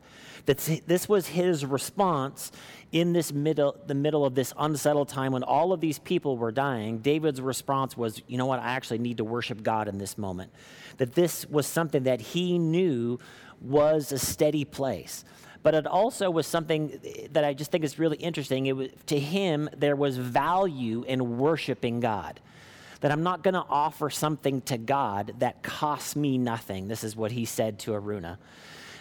This 0.55 1.09
was 1.09 1.27
his 1.27 1.65
response 1.65 2.53
in 2.93 3.13
this 3.13 3.33
middle, 3.33 3.77
the 3.87 3.95
middle 3.95 4.25
of 4.25 4.35
this 4.35 4.53
unsettled 4.59 5.09
time 5.09 5.33
when 5.33 5.43
all 5.43 5.73
of 5.73 5.81
these 5.81 5.99
people 5.99 6.37
were 6.37 6.51
dying. 6.51 6.99
David's 6.99 7.41
response 7.41 7.97
was, 7.97 8.21
you 8.27 8.37
know 8.37 8.47
what, 8.47 8.59
I 8.59 8.73
actually 8.73 8.99
need 8.99 9.19
to 9.19 9.25
worship 9.25 9.63
God 9.63 9.87
in 9.87 9.99
this 9.99 10.19
moment. 10.19 10.53
That 10.97 11.15
this 11.15 11.47
was 11.49 11.67
something 11.67 12.05
that 12.05 12.21
he 12.21 12.59
knew 12.59 13.19
was 13.61 14.11
a 14.11 14.19
steady 14.19 14.65
place 14.65 15.25
but 15.63 15.75
it 15.75 15.87
also 15.87 16.31
was 16.31 16.47
something 16.47 16.99
eh, 17.05 17.29
that 17.33 17.45
I 17.45 17.55
just 17.55 17.71
think 17.71 17.85
is 17.85 17.99
really 17.99 18.17
interesting. 18.17 18.67
It 18.67 18.77
was, 18.77 18.89
to 19.07 19.19
him, 19.19 19.69
there 19.77 19.97
was 19.97 20.17
value 20.17 21.05
in 21.07 21.39
worshiping 21.39 22.01
God. 22.01 22.41
That 23.01 23.13
I'm 23.13 23.23
not 23.23 23.43
going 23.43 23.55
to 23.55 23.65
offer 23.69 24.11
something 24.11 24.61
to 24.63 24.77
God 24.77 25.35
that 25.39 25.63
costs 25.63 26.17
me 26.17 26.37
nothing. 26.37 26.89
This 26.89 27.03
is 27.03 27.17
what 27.17 27.33
he 27.33 27.47
said 27.47 27.79
to 27.81 27.93
Araunah. 27.93 28.39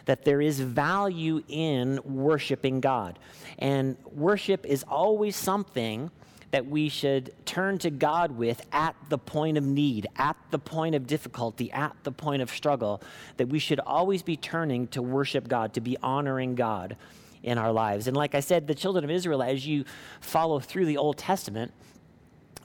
That 0.10 0.26
there 0.26 0.42
is 0.42 0.60
value 0.60 1.44
in 1.48 2.00
worshiping 2.04 2.82
God. 2.82 3.20
And 3.60 3.96
worship 4.12 4.66
is 4.66 4.84
always 4.90 5.36
something 5.36 6.10
that 6.50 6.66
we 6.66 6.90
should 6.90 7.32
turn 7.46 7.78
to 7.78 7.92
God 7.92 8.32
with 8.32 8.66
at 8.72 8.96
the 9.10 9.20
point 9.20 9.56
of 9.60 9.64
need, 9.64 10.08
at 10.16 10.36
the 10.50 10.58
point 10.58 10.96
of 10.96 11.06
difficulty, 11.06 11.72
at 11.72 11.96
the 12.04 12.12
point 12.12 12.42
of 12.42 12.50
struggle, 12.50 13.04
that 13.38 13.50
we 13.50 13.60
should 13.60 13.80
always 13.82 14.24
be 14.24 14.36
turning 14.36 14.88
to 14.88 15.04
worship 15.04 15.48
God, 15.48 15.76
to 15.76 15.82
be 15.82 15.96
honoring 16.02 16.56
God 16.56 16.98
in 17.44 17.60
our 17.60 17.72
lives. 17.72 18.08
And 18.08 18.18
like 18.18 18.34
I 18.34 18.40
said, 18.40 18.66
the 18.66 18.74
children 18.74 19.04
of 19.04 19.12
Israel, 19.12 19.44
as 19.44 19.68
you 19.68 19.86
follow 20.22 20.60
through 20.60 20.88
the 20.88 20.98
Old 20.98 21.20
Testament, 21.20 21.72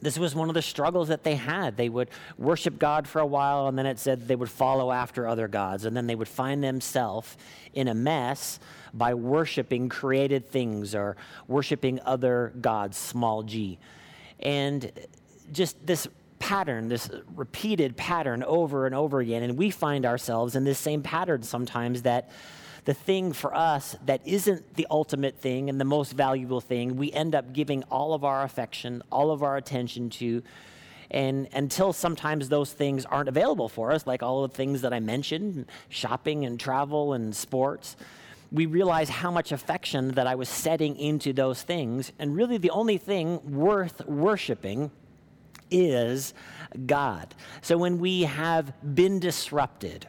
this 0.00 0.18
was 0.18 0.34
one 0.34 0.48
of 0.48 0.54
the 0.54 0.62
struggles 0.62 1.08
that 1.08 1.24
they 1.24 1.36
had. 1.36 1.76
They 1.76 1.88
would 1.88 2.08
worship 2.36 2.78
God 2.78 3.08
for 3.08 3.20
a 3.20 3.26
while, 3.26 3.68
and 3.68 3.78
then 3.78 3.86
it 3.86 3.98
said 3.98 4.28
they 4.28 4.36
would 4.36 4.50
follow 4.50 4.92
after 4.92 5.26
other 5.26 5.48
gods, 5.48 5.84
and 5.84 5.96
then 5.96 6.06
they 6.06 6.14
would 6.14 6.28
find 6.28 6.62
themselves 6.62 7.36
in 7.72 7.88
a 7.88 7.94
mess 7.94 8.60
by 8.92 9.14
worshiping 9.14 9.88
created 9.88 10.48
things 10.48 10.94
or 10.94 11.16
worshiping 11.48 12.00
other 12.04 12.52
gods, 12.60 12.96
small 12.96 13.42
g. 13.42 13.78
And 14.40 14.92
just 15.52 15.84
this 15.86 16.06
pattern, 16.38 16.88
this 16.88 17.10
repeated 17.34 17.96
pattern 17.96 18.42
over 18.42 18.84
and 18.86 18.94
over 18.94 19.20
again. 19.20 19.42
And 19.42 19.56
we 19.56 19.70
find 19.70 20.04
ourselves 20.04 20.56
in 20.56 20.64
this 20.64 20.78
same 20.78 21.02
pattern 21.02 21.42
sometimes 21.42 22.02
that 22.02 22.30
the 22.84 22.94
thing 22.94 23.32
for 23.32 23.54
us 23.54 23.96
that 24.06 24.20
isn't 24.26 24.74
the 24.74 24.86
ultimate 24.90 25.38
thing 25.38 25.70
and 25.70 25.80
the 25.80 25.84
most 25.84 26.12
valuable 26.12 26.60
thing, 26.60 26.96
we 26.96 27.10
end 27.12 27.34
up 27.34 27.52
giving 27.52 27.82
all 27.84 28.14
of 28.14 28.24
our 28.24 28.42
affection, 28.42 29.02
all 29.10 29.30
of 29.30 29.42
our 29.42 29.56
attention 29.56 30.10
to. 30.10 30.42
And 31.10 31.48
until 31.52 31.92
sometimes 31.92 32.48
those 32.48 32.72
things 32.72 33.04
aren't 33.06 33.28
available 33.28 33.68
for 33.68 33.92
us, 33.92 34.06
like 34.06 34.22
all 34.22 34.42
the 34.42 34.54
things 34.54 34.82
that 34.82 34.92
I 34.92 35.00
mentioned 35.00 35.66
shopping 35.88 36.44
and 36.44 36.58
travel 36.58 37.12
and 37.12 37.34
sports 37.34 37.96
we 38.54 38.66
realize 38.66 39.08
how 39.08 39.32
much 39.32 39.50
affection 39.50 40.12
that 40.12 40.28
I 40.28 40.36
was 40.36 40.48
setting 40.48 40.96
into 40.96 41.32
those 41.32 41.62
things. 41.62 42.12
And 42.20 42.36
really, 42.36 42.56
the 42.56 42.70
only 42.70 42.98
thing 42.98 43.40
worth 43.52 44.06
worshiping 44.06 44.92
is 45.72 46.34
God. 46.86 47.34
So 47.62 47.76
when 47.76 47.98
we 47.98 48.22
have 48.22 48.72
been 48.94 49.18
disrupted 49.18 50.06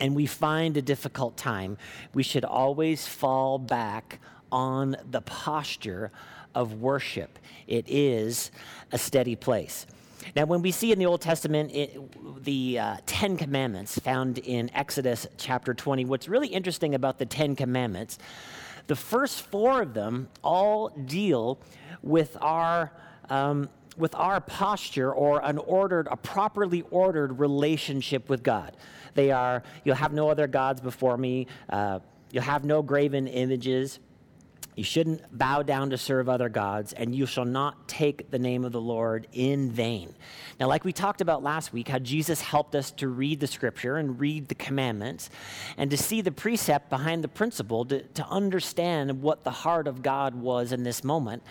and 0.00 0.14
we 0.14 0.26
find 0.26 0.76
a 0.76 0.82
difficult 0.82 1.36
time, 1.36 1.78
we 2.14 2.22
should 2.22 2.44
always 2.44 3.06
fall 3.06 3.58
back 3.58 4.20
on 4.52 4.96
the 5.10 5.20
posture 5.20 6.10
of 6.54 6.80
worship. 6.80 7.38
It 7.66 7.84
is 7.88 8.50
a 8.92 8.98
steady 8.98 9.36
place. 9.36 9.86
Now, 10.34 10.44
when 10.46 10.62
we 10.62 10.72
see 10.72 10.92
in 10.92 10.98
the 10.98 11.06
Old 11.06 11.20
Testament 11.20 11.70
it, 11.72 12.44
the 12.44 12.78
uh, 12.78 12.96
Ten 13.06 13.36
Commandments 13.36 13.98
found 13.98 14.38
in 14.38 14.70
Exodus 14.74 15.26
chapter 15.36 15.74
20, 15.74 16.04
what's 16.06 16.28
really 16.28 16.48
interesting 16.48 16.94
about 16.94 17.18
the 17.18 17.26
Ten 17.26 17.54
Commandments, 17.54 18.18
the 18.86 18.96
first 18.96 19.42
four 19.42 19.82
of 19.82 19.94
them 19.94 20.28
all 20.42 20.88
deal 20.88 21.58
with 22.02 22.36
our. 22.40 22.92
Um, 23.28 23.68
with 23.96 24.14
our 24.14 24.42
posture 24.42 25.10
or 25.10 25.42
an 25.42 25.56
ordered, 25.56 26.06
a 26.10 26.18
properly 26.18 26.84
ordered 26.90 27.38
relationship 27.38 28.28
with 28.28 28.42
God. 28.42 28.76
They 29.16 29.32
are, 29.32 29.64
you'll 29.84 29.96
have 29.96 30.12
no 30.12 30.30
other 30.30 30.46
gods 30.46 30.80
before 30.80 31.16
me, 31.16 31.48
uh, 31.68 31.98
you'll 32.30 32.44
have 32.44 32.64
no 32.64 32.82
graven 32.82 33.26
images, 33.26 33.98
you 34.76 34.84
shouldn't 34.84 35.36
bow 35.36 35.62
down 35.62 35.88
to 35.90 35.96
serve 35.96 36.28
other 36.28 36.50
gods, 36.50 36.92
and 36.92 37.14
you 37.14 37.24
shall 37.24 37.46
not 37.46 37.88
take 37.88 38.30
the 38.30 38.38
name 38.38 38.62
of 38.62 38.72
the 38.72 38.80
Lord 38.80 39.26
in 39.32 39.70
vain. 39.70 40.14
Now, 40.60 40.68
like 40.68 40.84
we 40.84 40.92
talked 40.92 41.22
about 41.22 41.42
last 41.42 41.72
week, 41.72 41.88
how 41.88 41.98
Jesus 41.98 42.42
helped 42.42 42.74
us 42.74 42.90
to 42.92 43.08
read 43.08 43.40
the 43.40 43.46
scripture 43.46 43.96
and 43.96 44.20
read 44.20 44.48
the 44.48 44.54
commandments 44.54 45.30
and 45.78 45.90
to 45.90 45.96
see 45.96 46.20
the 46.20 46.30
precept 46.30 46.90
behind 46.90 47.24
the 47.24 47.28
principle, 47.28 47.86
to, 47.86 48.02
to 48.02 48.26
understand 48.28 49.22
what 49.22 49.44
the 49.44 49.50
heart 49.50 49.88
of 49.88 50.02
God 50.02 50.34
was 50.34 50.72
in 50.72 50.82
this 50.82 51.02
moment. 51.02 51.42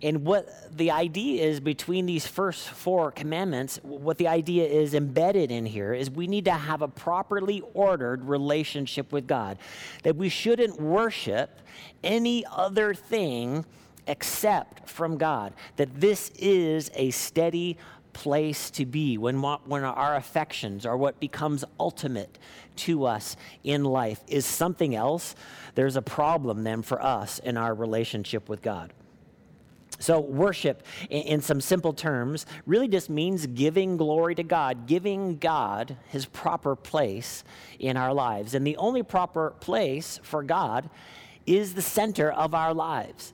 And 0.00 0.24
what 0.24 0.76
the 0.76 0.92
idea 0.92 1.44
is 1.44 1.58
between 1.58 2.06
these 2.06 2.26
first 2.26 2.68
four 2.68 3.10
commandments, 3.10 3.80
what 3.82 4.16
the 4.16 4.28
idea 4.28 4.64
is 4.66 4.94
embedded 4.94 5.50
in 5.50 5.66
here 5.66 5.92
is 5.92 6.08
we 6.08 6.28
need 6.28 6.44
to 6.44 6.52
have 6.52 6.82
a 6.82 6.88
properly 6.88 7.62
ordered 7.74 8.24
relationship 8.24 9.12
with 9.12 9.26
God. 9.26 9.58
That 10.04 10.14
we 10.14 10.28
shouldn't 10.28 10.80
worship 10.80 11.50
any 12.04 12.44
other 12.46 12.94
thing 12.94 13.64
except 14.06 14.88
from 14.88 15.18
God. 15.18 15.52
That 15.76 16.00
this 16.00 16.30
is 16.38 16.92
a 16.94 17.10
steady 17.10 17.76
place 18.12 18.70
to 18.70 18.86
be 18.86 19.18
when, 19.18 19.42
when 19.42 19.84
our 19.84 20.16
affections 20.16 20.86
are 20.86 20.96
what 20.96 21.20
becomes 21.20 21.64
ultimate 21.78 22.38
to 22.74 23.04
us 23.04 23.36
in 23.64 23.84
life 23.84 24.20
is 24.28 24.46
something 24.46 24.94
else. 24.94 25.34
There's 25.74 25.96
a 25.96 26.02
problem 26.02 26.64
then 26.64 26.82
for 26.82 27.02
us 27.02 27.38
in 27.40 27.56
our 27.56 27.74
relationship 27.74 28.48
with 28.48 28.62
God. 28.62 28.92
So, 29.98 30.20
worship, 30.20 30.84
in, 31.10 31.40
some 31.40 31.60
simple 31.60 31.92
terms, 31.92 32.46
really 32.66 32.86
just 32.86 33.10
means 33.10 33.46
giving 33.48 33.96
glory 33.96 34.36
to 34.36 34.44
God, 34.44 34.86
giving 34.86 35.38
God 35.38 35.96
his 36.08 36.26
proper 36.26 36.76
place 36.76 37.42
in 37.80 37.96
our 37.96 38.14
lives. 38.14 38.54
And 38.54 38.64
the 38.66 38.76
only 38.76 39.02
proper 39.02 39.54
place 39.60 40.20
for 40.22 40.44
God 40.44 40.88
is 41.46 41.74
the 41.74 41.82
center 41.82 42.30
of 42.30 42.54
our 42.54 42.72
lives. 42.72 43.32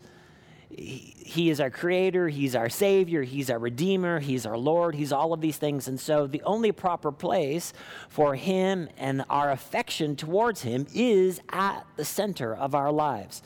He 0.77 1.51
is 1.51 1.61
our 1.61 1.71
creator, 1.71 2.29
He's 2.29 2.57
our 2.57 2.69
Savior, 2.69 3.23
He's 3.23 3.49
our 3.49 3.59
Redeemer, 3.59 4.19
He's 4.19 4.45
our 4.45 4.59
Lord, 4.59 4.95
He's 4.95 5.13
all 5.13 5.33
of 5.33 5.41
these 5.41 5.57
things. 5.57 5.87
And 5.87 6.01
so, 6.01 6.27
the 6.27 6.43
only 6.43 6.73
proper 6.73 7.13
place 7.13 7.73
for 8.09 8.35
Him 8.35 8.89
and 8.97 9.25
our 9.31 9.53
affection 9.53 10.17
towards 10.17 10.63
Him 10.63 10.87
is 10.93 11.41
at 11.51 11.87
the 11.97 12.05
center 12.05 12.57
of 12.57 12.75
our 12.75 12.91
lives. 12.91 13.43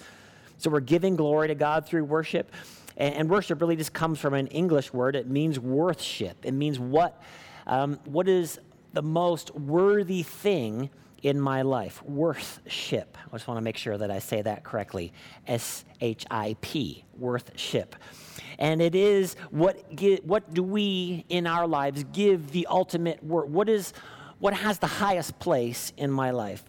So, 0.57 0.71
we're 0.71 0.81
giving 0.81 1.17
glory 1.17 1.49
to 1.49 1.55
God 1.55 1.87
through 1.87 2.05
worship. 2.05 2.51
And, 2.99 3.15
and 3.15 3.31
worship 3.31 3.63
really 3.63 3.77
just 3.77 3.95
comes 3.95 4.19
from 4.19 4.35
an 4.35 4.49
English 4.49 4.93
word. 4.93 5.17
It 5.17 5.27
means 5.27 5.59
worthship. 5.59 6.45
It 6.45 6.53
means 6.53 6.79
what, 6.79 7.23
um, 7.67 7.99
what 8.05 8.29
is 8.29 8.61
the 8.93 9.03
most 9.03 9.55
worthy 9.55 10.23
thing 10.23 10.91
in 11.23 11.41
my 11.41 11.63
life. 11.63 12.03
Worthship. 12.05 13.17
I 13.27 13.31
just 13.33 13.49
want 13.49 13.59
to 13.59 13.63
make 13.63 13.77
sure 13.77 13.97
that 13.99 14.11
I 14.11 14.19
say 14.19 14.43
that 14.43 14.63
correctly. 14.63 15.13
S 15.47 15.85
H 16.01 16.27
I 16.31 16.57
P. 16.61 17.05
Worthship. 17.17 17.97
And 18.59 18.83
it 18.83 18.95
is 18.95 19.35
what, 19.51 19.77
what 20.25 20.53
do 20.53 20.63
we 20.63 21.25
in 21.29 21.47
our 21.47 21.67
lives 21.67 22.05
give 22.13 22.53
the 22.53 22.67
ultimate 22.69 23.23
worth? 23.25 23.49
What 23.49 23.69
is 23.69 23.93
what 24.39 24.55
has 24.55 24.79
the 24.79 24.87
highest 24.87 25.41
place 25.41 25.93
in 25.97 26.13
my 26.13 26.31
life? 26.31 26.63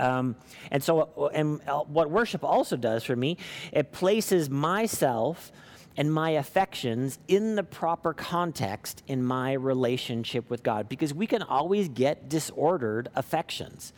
Um, 0.00 0.36
and 0.70 0.82
so, 0.82 1.30
and 1.34 1.60
uh, 1.68 1.80
what 1.80 2.10
worship 2.10 2.42
also 2.42 2.76
does 2.76 3.04
for 3.04 3.14
me, 3.14 3.36
it 3.70 3.92
places 3.92 4.48
myself 4.48 5.52
and 5.96 6.12
my 6.12 6.30
affections 6.30 7.18
in 7.28 7.56
the 7.56 7.62
proper 7.62 8.14
context 8.14 9.02
in 9.06 9.22
my 9.22 9.52
relationship 9.52 10.48
with 10.48 10.62
God. 10.62 10.88
Because 10.88 11.12
we 11.12 11.26
can 11.26 11.42
always 11.42 11.88
get 11.88 12.28
disordered 12.28 13.08
affections. 13.14 13.92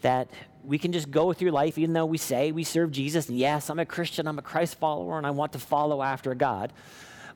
That 0.00 0.28
we 0.64 0.78
can 0.78 0.92
just 0.92 1.10
go 1.10 1.32
through 1.32 1.50
life, 1.50 1.78
even 1.78 1.92
though 1.92 2.06
we 2.06 2.18
say 2.18 2.50
we 2.50 2.64
serve 2.64 2.90
Jesus, 2.90 3.28
and 3.28 3.38
yes, 3.38 3.70
I'm 3.70 3.78
a 3.78 3.86
Christian, 3.86 4.26
I'm 4.26 4.38
a 4.38 4.42
Christ 4.42 4.76
follower, 4.78 5.16
and 5.18 5.26
I 5.26 5.30
want 5.30 5.52
to 5.52 5.60
follow 5.60 6.02
after 6.02 6.34
God. 6.34 6.72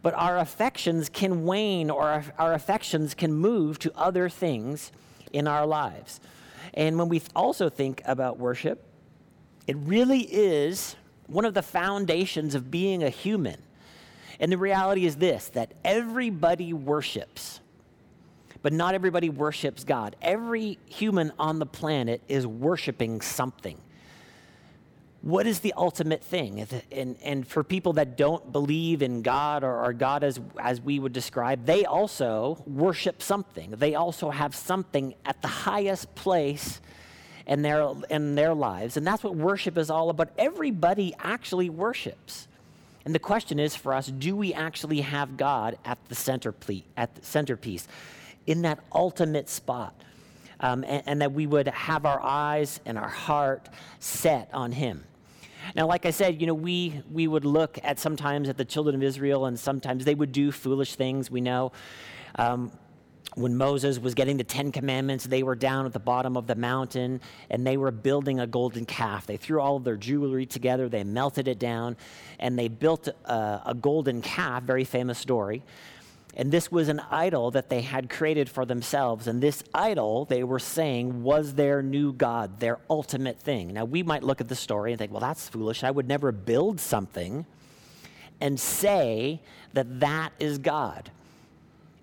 But 0.03 0.15
our 0.15 0.39
affections 0.39 1.09
can 1.09 1.45
wane, 1.45 1.91
or 1.91 2.25
our 2.39 2.53
affections 2.55 3.15
can 3.15 3.33
move 3.33 3.79
to 3.81 3.93
other 3.95 4.29
things 4.29 4.91
in 5.33 5.47
our 5.47 5.67
lives. 5.67 6.21
And 6.75 6.99
when 6.99 7.09
we 7.09 7.23
also 7.35 7.69
think 7.69 8.03
about 8.05 8.39
worship, 8.39 8.85
it 9.67 9.77
really 9.77 10.21
is 10.21 10.97
one 11.27 11.45
of 11.45 11.55
the 11.55 11.63
foundations 11.63 12.55
of 12.55 12.71
being 12.71 13.03
a 13.03 13.11
human. 13.11 13.61
And 14.39 14.53
the 14.53 14.59
reality 14.59 15.07
is 15.07 15.17
this 15.17 15.49
that 15.51 15.73
everybody 15.85 16.73
worships, 16.73 17.61
but 18.63 18.73
not 18.73 18.95
everybody 18.95 19.31
worships 19.31 19.85
God. 19.85 20.17
Every 20.21 20.79
human 20.87 21.33
on 21.39 21.59
the 21.59 21.67
planet 21.67 22.23
is 22.29 22.47
worshiping 22.47 23.21
something 23.21 23.81
what 25.27 25.45
is 25.45 25.59
the 25.59 25.75
ultimate 25.77 26.23
thing? 26.23 26.65
And, 26.93 27.17
and 27.21 27.49
for 27.49 27.65
people 27.65 27.95
that 27.95 28.17
don't 28.17 28.53
believe 28.53 29.03
in 29.03 29.23
God 29.23 29.65
or, 29.65 29.85
or 29.85 29.93
God 29.93 30.23
as, 30.23 30.39
as 30.57 30.81
we 30.81 31.01
would 31.01 31.13
describe, 31.13 31.67
they 31.67 31.85
also 31.85 32.63
worship 32.65 33.21
something. 33.21 33.73
They 33.73 33.97
also 33.97 34.31
have 34.31 34.55
something 34.55 35.17
at 35.25 35.43
the 35.43 35.49
highest 35.49 36.15
place 36.15 36.81
in 37.45 37.63
their, 37.63 37.89
in 38.09 38.37
their 38.37 38.55
lives. 38.55 38.97
And 38.97 39.05
that's 39.05 39.25
what 39.25 39.35
worship 39.35 39.77
is 39.77 39.91
all 39.91 40.11
about. 40.11 40.31
Everybody 40.39 41.13
actually 41.19 41.71
worships. 41.71 42.47
And 43.05 43.13
the 43.13 43.19
question 43.19 43.59
is 43.59 43.75
for 43.75 43.95
us 43.95 44.07
do 44.07 44.37
we 44.37 44.55
actually 44.55 45.01
have 45.01 45.37
God 45.37 45.77
at 45.85 45.99
the, 46.09 46.15
centerpiece, 46.15 46.85
at 46.97 47.17
the 47.17 47.27
centerpiece, 47.27 47.89
in 48.47 48.63
that 48.63 48.79
ultimate 48.95 49.49
spot? 49.49 49.93
Um, 50.61 50.85
and, 50.85 51.03
and 51.05 51.21
that 51.21 51.33
we 51.33 51.49
would 51.49 51.67
have 51.67 52.07
our 52.07 52.23
eyes 52.23 52.79
and 52.87 52.97
our 52.97 53.09
heart 53.09 53.69
set 53.99 54.49
on 54.55 54.71
Him. 54.71 55.03
Now, 55.75 55.87
like 55.87 56.07
I 56.07 56.11
said, 56.11 56.41
you 56.41 56.47
know, 56.47 56.55
we, 56.55 57.03
we 57.11 57.27
would 57.27 57.45
look 57.45 57.79
at 57.83 57.99
sometimes 57.99 58.49
at 58.49 58.57
the 58.57 58.65
children 58.65 58.95
of 58.95 59.03
Israel, 59.03 59.47
and 59.47 59.59
sometimes 59.59 60.05
they 60.05 60.15
would 60.15 60.33
do 60.33 60.53
foolish 60.53 60.95
things, 60.95 61.31
we 61.31 61.41
know. 61.41 61.73
Um, 62.37 62.71
when 63.37 63.55
Moses 63.55 63.99
was 63.99 64.15
getting 64.15 64.39
the 64.39 64.45
Ten 64.45 64.73
Commandments, 64.73 65.25
they 65.25 65.43
were 65.43 65.55
down 65.55 65.85
at 65.85 65.93
the 65.93 65.99
bottom 65.99 66.39
of 66.39 66.47
the 66.47 66.55
mountain 66.55 67.21
and 67.51 67.67
they 67.67 67.77
were 67.77 67.91
building 67.91 68.41
a 68.41 68.47
golden 68.47 68.87
calf. 68.87 69.27
They 69.27 69.37
threw 69.37 69.61
all 69.61 69.77
of 69.77 69.85
their 69.85 69.99
jewelry 69.99 70.47
together, 70.47 70.89
they 70.89 71.05
melted 71.05 71.47
it 71.47 71.59
down, 71.59 71.99
and 72.39 72.59
they 72.59 72.69
built 72.69 73.09
a, 73.09 73.63
a 73.67 73.77
golden 73.79 74.23
calf, 74.23 74.63
very 74.63 74.85
famous 74.85 75.19
story. 75.19 75.63
And 76.39 76.53
this 76.53 76.71
was 76.71 76.89
an 76.91 77.01
idol 77.11 77.51
that 77.53 77.71
they 77.71 77.81
had 77.81 78.11
created 78.11 78.51
for 78.51 78.67
themselves. 78.67 79.27
And 79.27 79.43
this 79.43 79.65
idol, 79.73 80.27
they 80.27 80.45
were 80.45 80.59
saying, 80.59 81.23
was 81.23 81.55
their 81.55 81.83
new 81.83 82.13
God, 82.13 82.61
their 82.61 82.79
ultimate 82.91 83.41
thing. 83.41 83.73
Now, 83.73 83.87
we 83.87 84.03
might 84.03 84.23
look 84.23 84.43
at 84.43 84.49
the 84.49 84.55
story 84.55 84.93
and 84.93 84.99
think, 84.99 85.13
well, 85.13 85.21
that's 85.21 85.49
foolish. 85.49 85.83
I 85.83 85.91
would 85.91 86.07
never 86.07 86.33
build 86.33 86.79
something 86.79 87.47
and 88.39 88.61
say 88.61 89.41
that 89.73 90.01
that 90.01 90.33
is 90.39 90.59
God. 90.59 91.11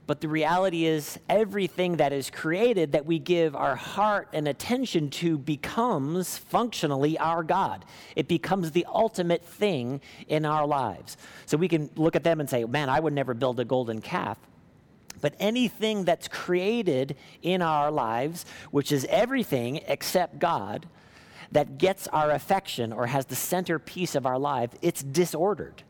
But 0.06 0.20
the 0.20 0.28
reality 0.28 0.86
is, 0.86 1.18
everything 1.30 1.98
that 1.98 2.12
is 2.12 2.30
created 2.30 2.92
that 2.92 3.06
we 3.06 3.20
give 3.20 3.56
our 3.56 3.76
heart 3.76 4.28
and 4.34 4.48
attention 4.48 5.10
to 5.12 5.38
becomes 5.38 6.38
functionally 6.38 7.18
our 7.18 7.42
God. 7.42 7.86
It 8.16 8.28
becomes 8.28 8.72
the 8.72 8.86
ultimate 8.94 9.46
thing 9.46 10.02
in 10.28 10.46
our 10.46 10.68
lives. 10.68 11.16
So 11.46 11.56
we 11.56 11.70
can 11.70 11.90
look 11.96 12.18
at 12.18 12.24
them 12.26 12.42
and 12.42 12.50
say, 12.50 12.66
man, 12.66 12.90
I 12.90 13.00
would 13.00 13.14
never 13.14 13.34
build 13.34 13.62
a 13.62 13.66
golden 13.66 14.02
calf. 14.02 14.38
But 15.22 15.36
anything 15.40 16.04
that's 16.04 16.28
created 16.28 17.16
in 17.42 17.62
our 17.62 17.90
lives, 17.90 18.46
which 18.72 18.92
is 18.92 19.06
everything 19.10 19.78
except 19.88 20.38
God, 20.38 20.86
that 21.54 21.78
gets 21.78 22.10
our 22.10 22.32
affection 22.32 22.92
or 22.92 23.06
has 23.08 23.28
the 23.28 23.36
centerpiece 23.36 24.16
of 24.16 24.26
our 24.26 24.38
life, 24.38 24.72
it's 24.82 25.02
disordered. 25.02 25.84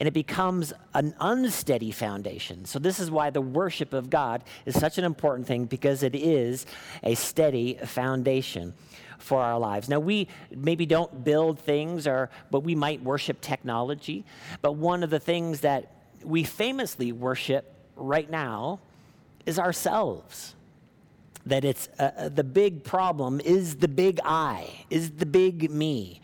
And 0.00 0.08
it 0.08 0.14
becomes 0.14 0.72
an 0.94 1.14
unsteady 1.20 1.92
foundation. 1.92 2.64
So, 2.64 2.78
this 2.78 2.98
is 2.98 3.10
why 3.10 3.30
the 3.30 3.40
worship 3.40 3.92
of 3.92 4.10
God 4.10 4.42
is 4.66 4.78
such 4.78 4.98
an 4.98 5.04
important 5.04 5.46
thing 5.46 5.66
because 5.66 6.02
it 6.02 6.16
is 6.16 6.66
a 7.02 7.14
steady 7.14 7.74
foundation 7.84 8.74
for 9.18 9.42
our 9.42 9.58
lives. 9.58 9.88
Now, 9.88 10.00
we 10.00 10.28
maybe 10.50 10.86
don't 10.86 11.22
build 11.22 11.58
things, 11.58 12.06
or, 12.06 12.30
but 12.50 12.60
we 12.60 12.74
might 12.74 13.02
worship 13.02 13.40
technology. 13.40 14.24
But 14.62 14.72
one 14.72 15.04
of 15.04 15.10
the 15.10 15.20
things 15.20 15.60
that 15.60 15.92
we 16.24 16.44
famously 16.44 17.12
worship 17.12 17.72
right 17.96 18.28
now 18.28 18.80
is 19.46 19.58
ourselves. 19.58 20.54
That 21.46 21.64
it's 21.64 21.88
uh, 21.98 22.10
uh, 22.16 22.28
the 22.28 22.44
big 22.44 22.84
problem 22.84 23.40
is 23.40 23.76
the 23.76 23.88
big 23.88 24.20
I, 24.24 24.84
is 24.90 25.10
the 25.12 25.26
big 25.26 25.70
me. 25.70 26.20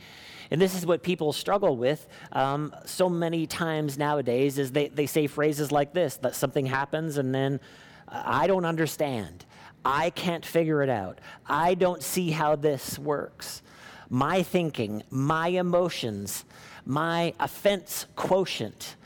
And 0.51 0.61
this 0.61 0.75
is 0.75 0.87
what 0.87 1.03
people 1.03 1.33
struggle 1.33 1.77
with 1.77 2.07
um, 2.33 2.75
so 2.85 3.09
many 3.09 3.47
times 3.47 3.99
nowadays 3.99 4.59
is 4.59 4.73
they, 4.73 4.89
they 4.89 5.07
say 5.07 5.27
phrases 5.27 5.73
like 5.73 5.93
this, 5.93 6.17
that 6.19 6.35
something 6.35 6.67
happens 6.67 7.19
and 7.19 7.35
then 7.35 7.61
I 8.09 8.47
don't 8.47 8.65
understand. 8.65 9.45
I 9.85 10.11
can't 10.11 10.45
figure 10.45 10.83
it 10.83 10.89
out. 10.89 11.21
I 11.47 11.75
don't 11.75 12.03
see 12.03 12.31
how 12.31 12.57
this 12.57 12.99
works. 12.99 13.63
My 14.09 14.43
thinking, 14.43 15.03
my 15.11 15.49
emotions, 15.49 16.45
my 16.85 17.35
offense 17.41 18.07
quotient, 18.15 18.97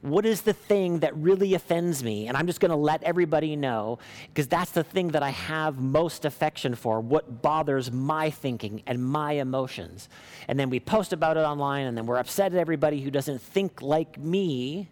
what 0.00 0.24
is 0.24 0.42
the 0.42 0.52
thing 0.52 1.00
that 1.00 1.16
really 1.16 1.54
offends 1.54 2.02
me? 2.02 2.28
And 2.28 2.36
I'm 2.36 2.46
just 2.46 2.60
going 2.60 2.70
to 2.70 2.76
let 2.76 3.02
everybody 3.02 3.56
know 3.56 3.98
because 4.28 4.46
that's 4.46 4.70
the 4.70 4.84
thing 4.84 5.08
that 5.08 5.22
I 5.22 5.30
have 5.30 5.78
most 5.80 6.24
affection 6.24 6.74
for, 6.74 7.00
what 7.00 7.42
bothers 7.42 7.90
my 7.90 8.30
thinking 8.30 8.82
and 8.86 9.04
my 9.04 9.32
emotions. 9.32 10.08
And 10.46 10.58
then 10.58 10.70
we 10.70 10.80
post 10.80 11.12
about 11.12 11.36
it 11.36 11.40
online, 11.40 11.86
and 11.86 11.96
then 11.96 12.06
we're 12.06 12.18
upset 12.18 12.52
at 12.52 12.58
everybody 12.58 13.00
who 13.00 13.10
doesn't 13.10 13.40
think 13.40 13.82
like 13.82 14.18
me. 14.18 14.88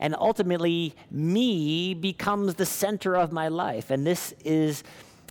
And 0.00 0.14
ultimately, 0.14 0.94
me 1.10 1.94
becomes 1.94 2.54
the 2.54 2.66
center 2.66 3.16
of 3.16 3.32
my 3.32 3.48
life. 3.48 3.90
And 3.90 4.06
this 4.06 4.32
is 4.44 4.84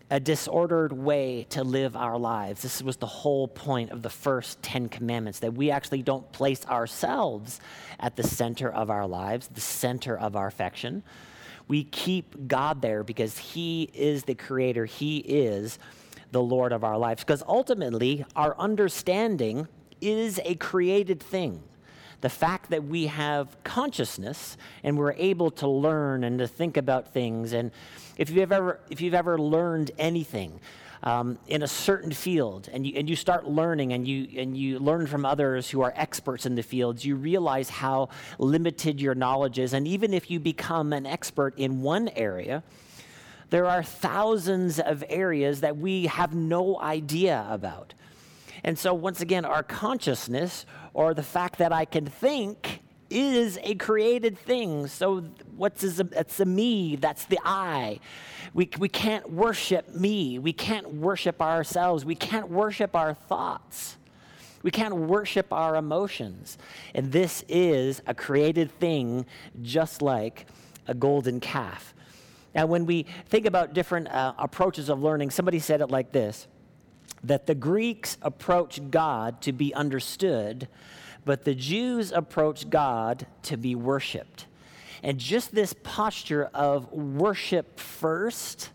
a 0.09 0.19
disordered 0.19 0.93
way 0.93 1.45
to 1.49 1.63
live 1.63 1.95
our 1.95 2.17
lives. 2.17 2.61
This 2.61 2.81
was 2.81 2.97
the 2.97 3.05
whole 3.05 3.47
point 3.47 3.91
of 3.91 4.01
the 4.01 4.09
first 4.09 4.61
10 4.61 4.87
commandments 4.87 5.39
that 5.39 5.53
we 5.53 5.69
actually 5.69 6.01
don't 6.01 6.31
place 6.31 6.65
ourselves 6.65 7.59
at 7.99 8.15
the 8.15 8.23
center 8.23 8.71
of 8.71 8.89
our 8.89 9.05
lives, 9.05 9.49
the 9.49 9.61
center 9.61 10.17
of 10.17 10.35
our 10.35 10.47
affection. 10.47 11.03
We 11.67 11.83
keep 11.83 12.47
God 12.47 12.81
there 12.81 13.03
because 13.03 13.37
He 13.37 13.89
is 13.93 14.23
the 14.23 14.35
creator, 14.35 14.85
He 14.85 15.17
is 15.17 15.77
the 16.31 16.41
Lord 16.41 16.71
of 16.71 16.85
our 16.85 16.97
lives. 16.97 17.23
Because 17.23 17.43
ultimately, 17.45 18.25
our 18.35 18.57
understanding 18.57 19.67
is 19.99 20.39
a 20.45 20.55
created 20.55 21.21
thing 21.21 21.63
the 22.21 22.29
fact 22.29 22.69
that 22.71 22.83
we 22.83 23.07
have 23.07 23.55
consciousness 23.63 24.57
and 24.83 24.97
we're 24.97 25.13
able 25.13 25.51
to 25.51 25.67
learn 25.67 26.23
and 26.23 26.39
to 26.39 26.47
think 26.47 26.77
about 26.77 27.13
things. 27.13 27.53
And 27.53 27.71
if 28.17 28.29
you've 28.29 28.51
ever, 28.51 28.79
if 28.89 29.01
you've 29.01 29.13
ever 29.13 29.37
learned 29.37 29.91
anything, 29.97 30.59
um, 31.03 31.37
in 31.47 31.61
a 31.61 31.67
certain 31.67 32.11
field 32.11 32.69
and 32.71 32.85
you, 32.85 32.93
and 32.97 33.09
you 33.09 33.15
start 33.15 33.47
learning 33.47 33.93
and 33.93 34.07
you, 34.07 34.27
and 34.39 34.57
you 34.57 34.79
learn 34.79 35.07
from 35.07 35.25
others 35.25 35.69
who 35.69 35.81
are 35.81 35.93
experts 35.95 36.45
in 36.45 36.55
the 36.55 36.63
fields, 36.63 37.05
you 37.05 37.15
realize 37.15 37.69
how 37.69 38.09
limited 38.39 38.99
your 38.99 39.15
knowledge 39.15 39.59
is. 39.59 39.73
And 39.73 39.87
even 39.87 40.13
if 40.13 40.31
you 40.31 40.39
become 40.39 40.93
an 40.93 41.05
expert 41.05 41.57
in 41.57 41.81
one 41.81 42.09
area, 42.09 42.63
there 43.49 43.65
are 43.65 43.83
thousands 43.83 44.79
of 44.79 45.03
areas 45.07 45.61
that 45.61 45.77
we 45.77 46.07
have 46.07 46.33
no 46.33 46.79
idea 46.79 47.45
about. 47.49 47.93
And 48.63 48.77
so, 48.77 48.93
once 48.93 49.21
again, 49.21 49.45
our 49.45 49.63
consciousness 49.63 50.65
or 50.93 51.13
the 51.13 51.23
fact 51.23 51.59
that 51.59 51.71
I 51.71 51.85
can 51.85 52.05
think 52.05 52.81
is 53.09 53.57
a 53.63 53.75
created 53.75 54.37
thing. 54.37 54.87
So, 54.87 55.21
what's 55.55 55.83
is 55.83 55.99
a, 55.99 56.03
the 56.03 56.45
me, 56.45 56.95
that's 56.95 57.25
the 57.25 57.39
I. 57.43 57.99
We, 58.53 58.69
we 58.79 58.89
can't 58.89 59.29
worship 59.31 59.93
me. 59.93 60.39
We 60.39 60.53
can't 60.53 60.95
worship 60.95 61.41
ourselves. 61.41 62.05
We 62.05 62.15
can't 62.15 62.49
worship 62.49 62.95
our 62.95 63.13
thoughts. 63.13 63.97
We 64.63 64.71
can't 64.71 64.95
worship 64.95 65.53
our 65.53 65.75
emotions. 65.75 66.57
And 66.93 67.11
this 67.11 67.43
is 67.47 68.01
a 68.07 68.13
created 68.13 68.71
thing, 68.79 69.25
just 69.61 70.01
like 70.01 70.47
a 70.87 70.93
golden 70.93 71.39
calf. 71.39 71.93
Now, 72.55 72.65
when 72.65 72.85
we 72.85 73.05
think 73.27 73.45
about 73.45 73.73
different 73.73 74.07
uh, 74.07 74.33
approaches 74.37 74.89
of 74.89 75.03
learning, 75.03 75.29
somebody 75.29 75.59
said 75.59 75.81
it 75.81 75.91
like 75.91 76.11
this 76.11 76.47
that 77.23 77.47
the 77.47 77.55
Greeks 77.55 78.17
approach 78.21 78.79
God 78.89 79.41
to 79.41 79.51
be 79.51 79.73
understood, 79.73 80.67
but 81.25 81.43
the 81.43 81.55
Jews 81.55 82.11
approach 82.11 82.69
God 82.69 83.25
to 83.43 83.57
be 83.57 83.75
worshiped. 83.75 84.45
And 85.03 85.17
just 85.19 85.53
this 85.53 85.73
posture 85.83 86.49
of 86.53 86.91
worship 86.91 87.79
first 87.79 88.71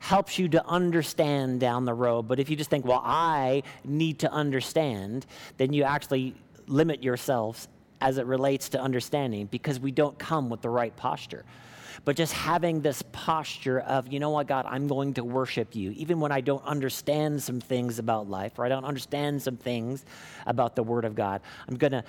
helps 0.00 0.38
you 0.38 0.48
to 0.50 0.64
understand 0.66 1.60
down 1.60 1.84
the 1.84 1.94
road. 1.94 2.28
But 2.28 2.38
if 2.38 2.50
you 2.50 2.56
just 2.56 2.68
think, 2.68 2.84
well, 2.84 3.02
I 3.02 3.62
need 3.84 4.18
to 4.20 4.30
understand, 4.30 5.24
then 5.56 5.72
you 5.72 5.82
actually 5.82 6.34
limit 6.66 7.02
yourselves 7.02 7.68
as 8.00 8.18
it 8.18 8.26
relates 8.26 8.68
to 8.70 8.80
understanding 8.80 9.46
because 9.46 9.80
we 9.80 9.90
don't 9.90 10.18
come 10.18 10.50
with 10.50 10.60
the 10.60 10.68
right 10.68 10.94
posture 10.94 11.44
but 12.04 12.16
just 12.16 12.32
having 12.32 12.80
this 12.80 13.02
posture 13.12 13.80
of, 13.80 14.12
you 14.12 14.20
know 14.20 14.30
what, 14.30 14.46
God, 14.46 14.66
I'm 14.68 14.86
going 14.88 15.14
to 15.14 15.24
worship 15.24 15.74
you, 15.74 15.92
even 15.92 16.20
when 16.20 16.32
I 16.32 16.40
don't 16.40 16.64
understand 16.64 17.42
some 17.42 17.60
things 17.60 17.98
about 17.98 18.28
life 18.28 18.58
or 18.58 18.66
I 18.66 18.68
don't 18.68 18.84
understand 18.84 19.42
some 19.42 19.56
things 19.56 20.04
about 20.46 20.76
the 20.76 20.82
Word 20.82 21.04
of 21.04 21.14
God. 21.14 21.40
I'm 21.66 21.76
going 21.76 21.92
to 21.92 22.04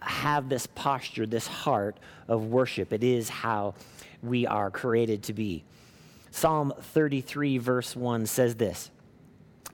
have 0.00 0.48
this 0.48 0.66
posture, 0.66 1.26
this 1.26 1.46
heart 1.46 1.98
of 2.26 2.46
worship. 2.46 2.92
It 2.92 3.04
is 3.04 3.28
how 3.28 3.74
we 4.22 4.46
are 4.46 4.70
created 4.70 5.22
to 5.24 5.32
be. 5.32 5.64
Psalm 6.30 6.72
33, 6.80 7.58
verse 7.58 7.96
1 7.96 8.26
says 8.26 8.54
this 8.54 8.90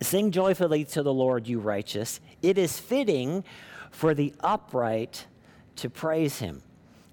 Sing 0.01 0.31
joyfully 0.33 0.85
to 0.87 1.03
the 1.03 1.13
Lord, 1.13 1.47
you 1.47 1.61
righteous. 1.61 2.21
It 2.43 2.59
is 2.59 2.79
fitting 2.79 3.45
for 3.91 4.15
the 4.15 4.35
upright 4.41 5.27
to 5.77 5.89
praise 5.89 6.39
him. 6.39 6.63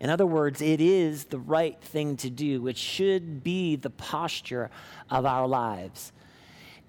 In 0.01 0.09
other 0.09 0.25
words, 0.25 0.63
it 0.63 0.81
is 0.81 1.25
the 1.25 1.37
right 1.37 1.79
thing 1.79 2.17
to 2.17 2.29
do. 2.31 2.65
It 2.67 2.75
should 2.75 3.43
be 3.43 3.75
the 3.75 3.91
posture 3.91 4.71
of 5.11 5.27
our 5.27 5.47
lives. 5.47 6.11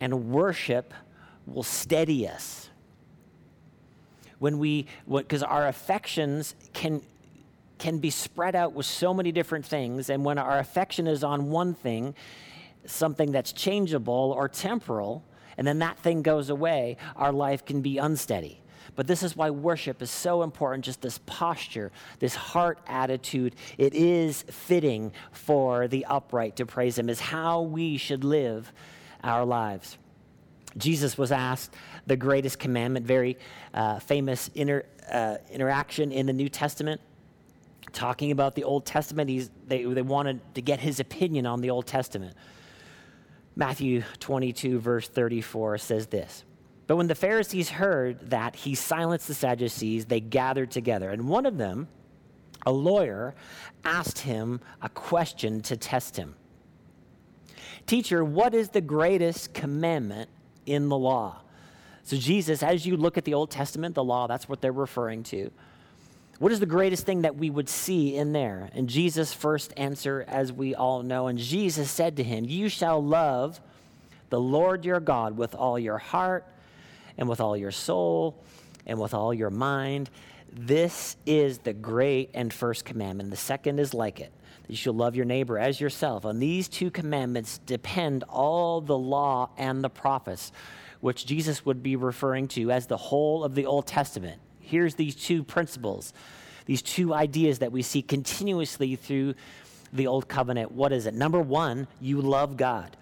And 0.01 0.31
worship 0.31 0.95
will 1.47 1.63
steady 1.63 2.27
us. 2.27 2.71
When 4.39 4.59
we, 4.59 4.87
because 5.07 5.43
our 5.43 5.69
affections 5.69 6.55
can, 6.73 7.03
can 7.79 7.99
be 7.99 8.09
spread 8.09 8.57
out 8.57 8.73
with 8.73 8.87
so 8.87 9.13
many 9.13 9.31
different 9.31 9.67
things. 9.67 10.09
And 10.09 10.25
when 10.25 10.39
our 10.39 10.59
affection 10.59 11.07
is 11.07 11.23
on 11.23 11.51
one 11.51 11.75
thing, 11.75 12.15
something 12.87 13.31
that's 13.31 13.53
changeable 13.53 14.35
or 14.35 14.49
temporal, 14.49 15.23
and 15.59 15.67
then 15.67 15.81
that 15.81 15.99
thing 15.99 16.23
goes 16.23 16.49
away, 16.49 16.97
our 17.15 17.31
life 17.31 17.67
can 17.67 17.83
be 17.83 17.99
unsteady. 17.99 18.62
But 18.95 19.07
this 19.07 19.23
is 19.23 19.37
why 19.37 19.51
worship 19.51 20.03
is 20.03 20.11
so 20.11 20.43
important 20.43 20.85
just 20.85 21.01
this 21.01 21.19
posture, 21.25 21.91
this 22.19 22.35
heart 22.35 22.79
attitude. 22.87 23.55
It 23.79 23.95
is 23.95 24.43
fitting 24.43 25.13
for 25.33 25.89
the 25.89 26.05
upright 26.05 26.57
to 26.57 26.67
praise 26.67 26.99
Him, 26.99 27.09
is 27.09 27.21
how 27.21 27.63
we 27.63 27.97
should 27.97 28.23
live 28.23 28.73
our 29.25 29.45
lives. 29.45 29.97
Jesus 30.77 31.17
was 31.19 31.33
asked 31.33 31.75
the 32.07 32.17
greatest 32.17 32.59
commandment, 32.59 33.07
very 33.07 33.39
uh, 33.75 33.99
famous 33.99 34.49
inter, 34.55 34.85
uh, 35.11 35.37
interaction 35.51 36.13
in 36.13 36.27
the 36.27 36.33
New 36.33 36.49
Testament, 36.49 37.01
talking 37.93 38.31
about 38.31 38.55
the 38.55 38.65
Old 38.65 38.87
Testament. 38.87 39.29
He's, 39.29 39.51
they, 39.67 39.85
they 39.85 40.03
wanted 40.03 40.41
to 40.55 40.63
get 40.63 40.81
his 40.81 41.01
opinion 41.01 41.47
on 41.47 41.61
the 41.61 41.71
Old 41.71 41.87
Testament. 41.87 42.35
Matthew 43.55 44.03
22, 44.21 44.79
verse 44.81 45.09
34 45.09 45.79
says 45.79 46.07
this 46.07 46.45
but 46.87 46.97
when 46.97 47.07
the 47.07 47.15
Pharisees 47.15 47.71
heard 47.71 48.31
that 48.31 48.57
he 48.57 48.75
silenced 48.75 49.29
the 49.29 49.35
Sadducees, 49.35 50.07
they 50.07 50.21
gathered 50.21 50.71
together. 50.71 51.11
And 51.11 51.29
one 51.29 51.47
of 51.47 51.57
them, 51.57 51.89
a 52.67 52.73
lawyer, 52.73 53.35
asked 53.85 54.21
him 54.21 54.61
a 54.81 54.89
question 54.89 55.61
to 55.63 55.77
test 55.77 56.17
him 56.17 56.35
Teacher, 57.87 58.25
what 58.25 58.55
is 58.55 58.71
the 58.71 58.81
greatest 58.81 59.55
commandment 59.55 60.31
in 60.67 60.89
the 60.89 60.99
law? 60.99 61.41
So, 62.05 62.17
Jesus, 62.17 62.63
as 62.63 62.85
you 62.85 62.97
look 62.97 63.17
at 63.17 63.25
the 63.25 63.35
Old 63.35 63.51
Testament, 63.51 63.95
the 63.95 64.05
law, 64.05 64.27
that's 64.27 64.49
what 64.49 64.61
they're 64.61 64.73
referring 64.73 65.23
to. 65.25 65.51
What 66.39 66.51
is 66.51 66.59
the 66.59 66.67
greatest 66.67 67.07
thing 67.07 67.23
that 67.23 67.37
we 67.37 67.51
would 67.51 67.69
see 67.69 68.17
in 68.17 68.33
there? 68.33 68.69
And 68.75 68.89
Jesus' 68.89 69.33
first 69.33 69.73
answer, 69.77 70.25
as 70.27 70.53
we 70.53 70.75
all 70.75 71.05
know, 71.05 71.29
and 71.29 71.39
Jesus 71.39 71.91
said 71.91 72.17
to 72.17 72.25
him, 72.25 72.45
You 72.45 72.69
shall 72.69 73.03
love 73.03 73.61
the 74.31 74.41
Lord 74.41 74.85
your 74.85 74.99
God 74.99 75.37
with 75.37 75.55
all 75.55 75.79
your 75.79 75.99
heart 75.99 76.45
and 77.19 77.29
with 77.29 77.41
all 77.41 77.57
your 77.57 77.71
soul 77.71 78.43
and 78.87 79.01
with 79.01 79.15
all 79.15 79.33
your 79.33 79.51
mind. 79.51 80.11
This 80.53 81.17
is 81.25 81.59
the 81.59 81.73
great 81.73 82.31
and 82.35 82.53
first 82.53 82.85
commandment. 82.85 83.31
The 83.31 83.37
second 83.37 83.79
is 83.79 83.95
like 83.95 84.21
it 84.21 84.33
that 84.63 84.71
you 84.71 84.77
shall 84.77 84.93
love 84.93 85.17
your 85.17 85.25
neighbor 85.25 85.59
as 85.59 85.81
yourself. 85.81 86.25
On 86.25 86.39
these 86.39 86.69
two 86.69 86.91
commandments 86.91 87.59
depend 87.59 88.25
all 88.25 88.81
the 88.81 88.97
law 88.97 89.51
and 89.57 89.83
the 89.83 89.91
prophets, 89.91 90.53
which 91.01 91.27
Jesus 91.27 91.65
would 91.65 91.83
be 91.83 91.97
referring 91.97 92.49
to 92.49 92.71
as 92.71 92.87
the 92.87 92.97
whole 92.97 93.45
of 93.45 93.55
the 93.55 93.67
Old 93.67 93.87
Testament. 93.87 94.41
Here's 94.61 94.95
these 94.95 95.17
two 95.17 95.43
principles, 95.43 96.13
these 96.67 96.83
two 96.83 97.13
ideas 97.13 97.59
that 97.59 97.73
we 97.73 97.83
see 97.83 98.03
continuously 98.03 98.95
through 98.97 99.35
the 99.93 100.07
Old 100.07 100.29
Covenant. 100.29 100.73
What 100.73 100.93
is 100.93 101.07
it? 101.07 101.15
Number 101.15 101.41
one, 101.41 101.89
you 102.01 102.21
love 102.21 102.57
God. 102.57 102.97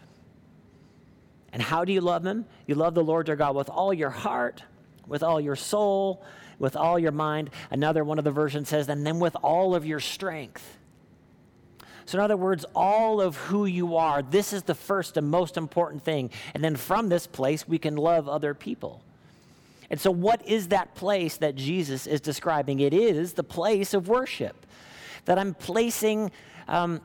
And 1.53 1.63
how 1.63 1.85
do 1.85 1.93
you 1.93 2.01
love 2.01 2.25
Him? 2.25 2.47
You 2.67 2.75
love 2.75 2.95
the 2.95 3.05
Lord 3.05 3.29
your 3.29 3.37
God 3.37 3.55
with 3.57 3.69
all 3.69 3.93
your 3.93 4.11
heart, 4.11 4.63
with 5.07 5.23
all 5.23 5.41
your 5.41 5.57
soul, 5.57 6.23
with 6.59 6.77
all 6.77 6.99
your 6.99 7.13
mind. 7.13 7.51
Another 7.71 8.05
one 8.05 8.19
of 8.19 8.25
the 8.25 8.31
versions 8.31 8.69
says, 8.69 8.89
and 8.89 9.05
then 9.07 9.19
with 9.19 9.37
all 9.43 9.75
of 9.75 9.85
your 9.85 10.01
strength. 10.01 10.79
So, 12.07 12.19
in 12.19 12.25
other 12.25 12.37
words, 12.37 12.65
all 12.75 13.21
of 13.21 13.37
who 13.37 13.67
you 13.67 13.97
are, 13.97 14.23
this 14.23 14.53
is 14.53 14.65
the 14.65 14.75
first 14.75 15.17
and 15.17 15.31
most 15.31 15.57
important 15.57 16.03
thing. 16.05 16.31
And 16.55 16.65
then 16.65 16.77
from 16.77 17.09
this 17.09 17.27
place, 17.27 17.69
we 17.69 17.79
can 17.79 17.97
love 17.97 18.29
other 18.29 18.53
people. 18.53 19.03
And 19.91 20.01
so, 20.01 20.11
what 20.11 20.47
is 20.47 20.69
that 20.69 20.95
place 20.95 21.37
that 21.37 21.57
Jesus 21.57 22.07
is 22.07 22.21
describing? 22.21 22.81
It 22.81 22.95
is 22.95 23.35
the 23.35 23.45
place 23.45 23.95
of 23.95 24.09
worship, 24.09 24.67
that 25.25 25.39
I'm 25.39 25.55
placing 25.55 26.31
um, 26.69 27.01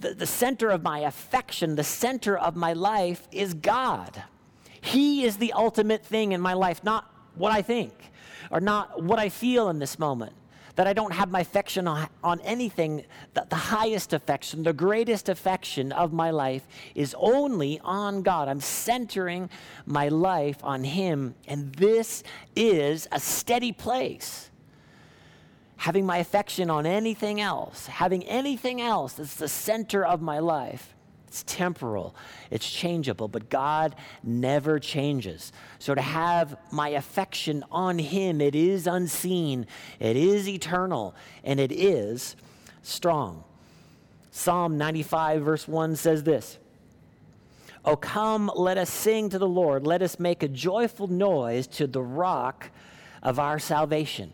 the, 0.00 0.14
the, 0.14 0.26
center 0.26 0.70
of 0.70 0.82
my 0.82 1.00
affection, 1.00 1.76
the 1.76 1.84
center 1.84 2.36
of 2.36 2.56
my 2.56 2.72
life 2.72 3.26
is 3.32 3.54
God. 3.54 4.22
He 4.80 5.24
is 5.24 5.36
the 5.38 5.52
ultimate 5.52 6.04
thing 6.04 6.32
in 6.32 6.40
my 6.40 6.54
life, 6.54 6.84
not 6.84 7.10
what 7.34 7.52
I 7.52 7.62
think 7.62 7.92
or 8.50 8.60
not 8.60 9.02
what 9.02 9.18
I 9.18 9.28
feel 9.28 9.68
in 9.68 9.78
this 9.78 9.98
moment 9.98 10.32
that 10.76 10.86
I 10.86 10.92
don't 10.92 11.12
have 11.12 11.30
my 11.30 11.40
affection 11.40 11.86
on, 11.86 12.08
on 12.22 12.40
anything, 12.40 13.04
that 13.34 13.50
the 13.50 13.56
highest 13.56 14.12
affection, 14.12 14.62
the 14.62 14.72
greatest 14.72 15.28
affection 15.28 15.92
of 15.92 16.12
my 16.12 16.30
life 16.30 16.66
is 16.94 17.14
only 17.18 17.80
on 17.84 18.22
God. 18.22 18.48
I'm 18.48 18.60
centering 18.60 19.50
my 19.86 20.08
life 20.08 20.58
on 20.64 20.82
Him, 20.82 21.34
and 21.46 21.72
this 21.74 22.24
is 22.56 23.06
a 23.12 23.20
steady 23.20 23.72
place. 23.72 24.50
Having 25.76 26.06
my 26.06 26.18
affection 26.18 26.70
on 26.70 26.86
anything 26.86 27.40
else, 27.40 27.86
having 27.86 28.22
anything 28.24 28.80
else 28.80 29.14
that's 29.14 29.36
the 29.36 29.48
center 29.48 30.04
of 30.04 30.22
my 30.22 30.38
life, 30.38 30.94
it's 31.26 31.42
temporal, 31.42 32.14
it's 32.50 32.70
changeable, 32.70 33.26
but 33.26 33.50
God 33.50 33.96
never 34.22 34.78
changes. 34.78 35.52
So 35.80 35.94
to 35.94 36.00
have 36.00 36.56
my 36.70 36.90
affection 36.90 37.64
on 37.72 37.98
Him, 37.98 38.40
it 38.40 38.54
is 38.54 38.86
unseen, 38.86 39.66
it 39.98 40.16
is 40.16 40.48
eternal, 40.48 41.14
and 41.42 41.58
it 41.58 41.72
is 41.72 42.36
strong. 42.82 43.42
Psalm 44.30 44.78
95, 44.78 45.42
verse 45.42 45.66
1 45.66 45.96
says 45.96 46.22
this. 46.22 46.58
Oh, 47.84 47.96
come, 47.96 48.50
let 48.54 48.78
us 48.78 48.88
sing 48.88 49.28
to 49.30 49.38
the 49.38 49.48
Lord. 49.48 49.86
Let 49.86 50.02
us 50.02 50.18
make 50.18 50.42
a 50.42 50.48
joyful 50.48 51.06
noise 51.08 51.66
to 51.66 51.86
the 51.86 52.00
rock 52.00 52.70
of 53.22 53.38
our 53.38 53.58
salvation. 53.58 54.32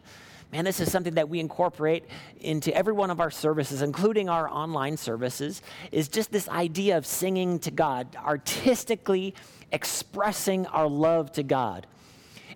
Man, 0.53 0.65
this 0.65 0.81
is 0.81 0.91
something 0.91 1.15
that 1.15 1.29
we 1.29 1.39
incorporate 1.39 2.05
into 2.41 2.75
every 2.75 2.93
one 2.93 3.11
of 3.11 3.21
our 3.21 3.31
services, 3.31 3.83
including 3.83 4.29
our 4.29 4.49
online 4.51 4.97
services, 4.97 5.63
is 5.93 6.09
just 6.09 6.33
this 6.33 6.49
idea 6.49 6.97
of 6.99 7.07
singing 7.07 7.61
to 7.61 7.71
God, 7.71 8.17
artistically 8.17 9.35
expressing 9.71 10.67
our 10.67 10.89
love 10.89 11.31
to 11.33 11.45
God. 11.45 11.87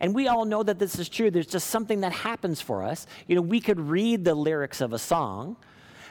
And 0.00 0.12
we 0.12 0.26
all 0.26 0.44
know 0.44 0.64
that 0.64 0.80
this 0.80 0.98
is 0.98 1.08
true. 1.08 1.30
There's 1.30 1.46
just 1.46 1.68
something 1.68 2.00
that 2.00 2.12
happens 2.12 2.60
for 2.60 2.82
us. 2.82 3.06
You 3.28 3.36
know, 3.36 3.42
we 3.42 3.60
could 3.60 3.78
read 3.78 4.24
the 4.24 4.34
lyrics 4.34 4.80
of 4.80 4.92
a 4.92 4.98
song, 4.98 5.56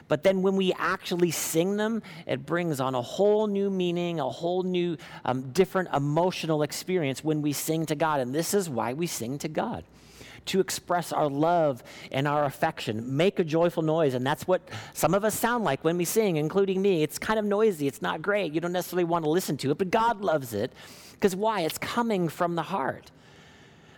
but 0.08 0.22
then 0.22 0.40
when 0.40 0.56
we 0.56 0.72
actually 0.78 1.32
sing 1.32 1.76
them, 1.76 2.02
it 2.26 2.46
brings 2.46 2.80
on 2.80 2.94
a 2.94 3.02
whole 3.02 3.46
new 3.46 3.68
meaning, 3.68 4.20
a 4.20 4.28
whole 4.28 4.62
new, 4.62 4.96
um, 5.26 5.50
different 5.52 5.90
emotional 5.92 6.62
experience 6.62 7.22
when 7.22 7.42
we 7.42 7.52
sing 7.52 7.84
to 7.86 7.94
God. 7.94 8.20
And 8.20 8.34
this 8.34 8.54
is 8.54 8.70
why 8.70 8.94
we 8.94 9.06
sing 9.06 9.36
to 9.38 9.48
God 9.48 9.84
to 10.46 10.60
express 10.60 11.12
our 11.12 11.28
love 11.28 11.82
and 12.12 12.28
our 12.28 12.44
affection. 12.44 13.16
Make 13.16 13.38
a 13.38 13.44
joyful 13.44 13.82
noise. 13.82 14.14
And 14.14 14.26
that's 14.26 14.46
what 14.46 14.62
some 14.92 15.14
of 15.14 15.24
us 15.24 15.38
sound 15.38 15.64
like 15.64 15.84
when 15.84 15.96
we 15.96 16.04
sing, 16.04 16.36
including 16.36 16.82
me. 16.82 17.02
It's 17.02 17.18
kind 17.18 17.38
of 17.38 17.44
noisy, 17.44 17.86
it's 17.86 18.02
not 18.02 18.22
great. 18.22 18.52
You 18.52 18.60
don't 18.60 18.72
necessarily 18.72 19.04
want 19.04 19.24
to 19.24 19.30
listen 19.30 19.56
to 19.58 19.70
it, 19.70 19.78
but 19.78 19.90
God 19.90 20.20
loves 20.20 20.54
it. 20.54 20.72
Because 21.12 21.34
why? 21.34 21.60
It's 21.62 21.78
coming 21.78 22.28
from 22.28 22.54
the 22.54 22.62
heart. 22.62 23.10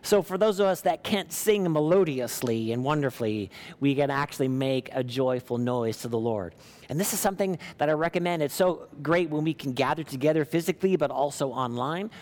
So, 0.02 0.22
for 0.22 0.38
those 0.38 0.60
of 0.60 0.66
us 0.66 0.82
that 0.82 1.02
can't 1.02 1.32
sing 1.32 1.64
melodiously 1.64 2.70
and 2.70 2.84
wonderfully, 2.84 3.50
we 3.80 3.92
can 3.96 4.08
actually 4.08 4.46
make 4.46 4.88
a 4.92 5.02
joyful 5.02 5.58
noise 5.58 5.96
to 6.02 6.08
the 6.08 6.18
Lord. 6.18 6.54
And 6.88 7.00
this 7.00 7.12
is 7.12 7.18
something 7.18 7.58
that 7.78 7.88
I 7.88 7.92
recommend. 7.92 8.40
It's 8.40 8.54
so 8.54 8.86
great 9.02 9.30
when 9.30 9.42
we 9.42 9.52
can 9.52 9.72
gather 9.72 10.04
together 10.04 10.44
physically, 10.44 10.94
but 10.94 11.10
also 11.10 11.48
online. 11.48 12.12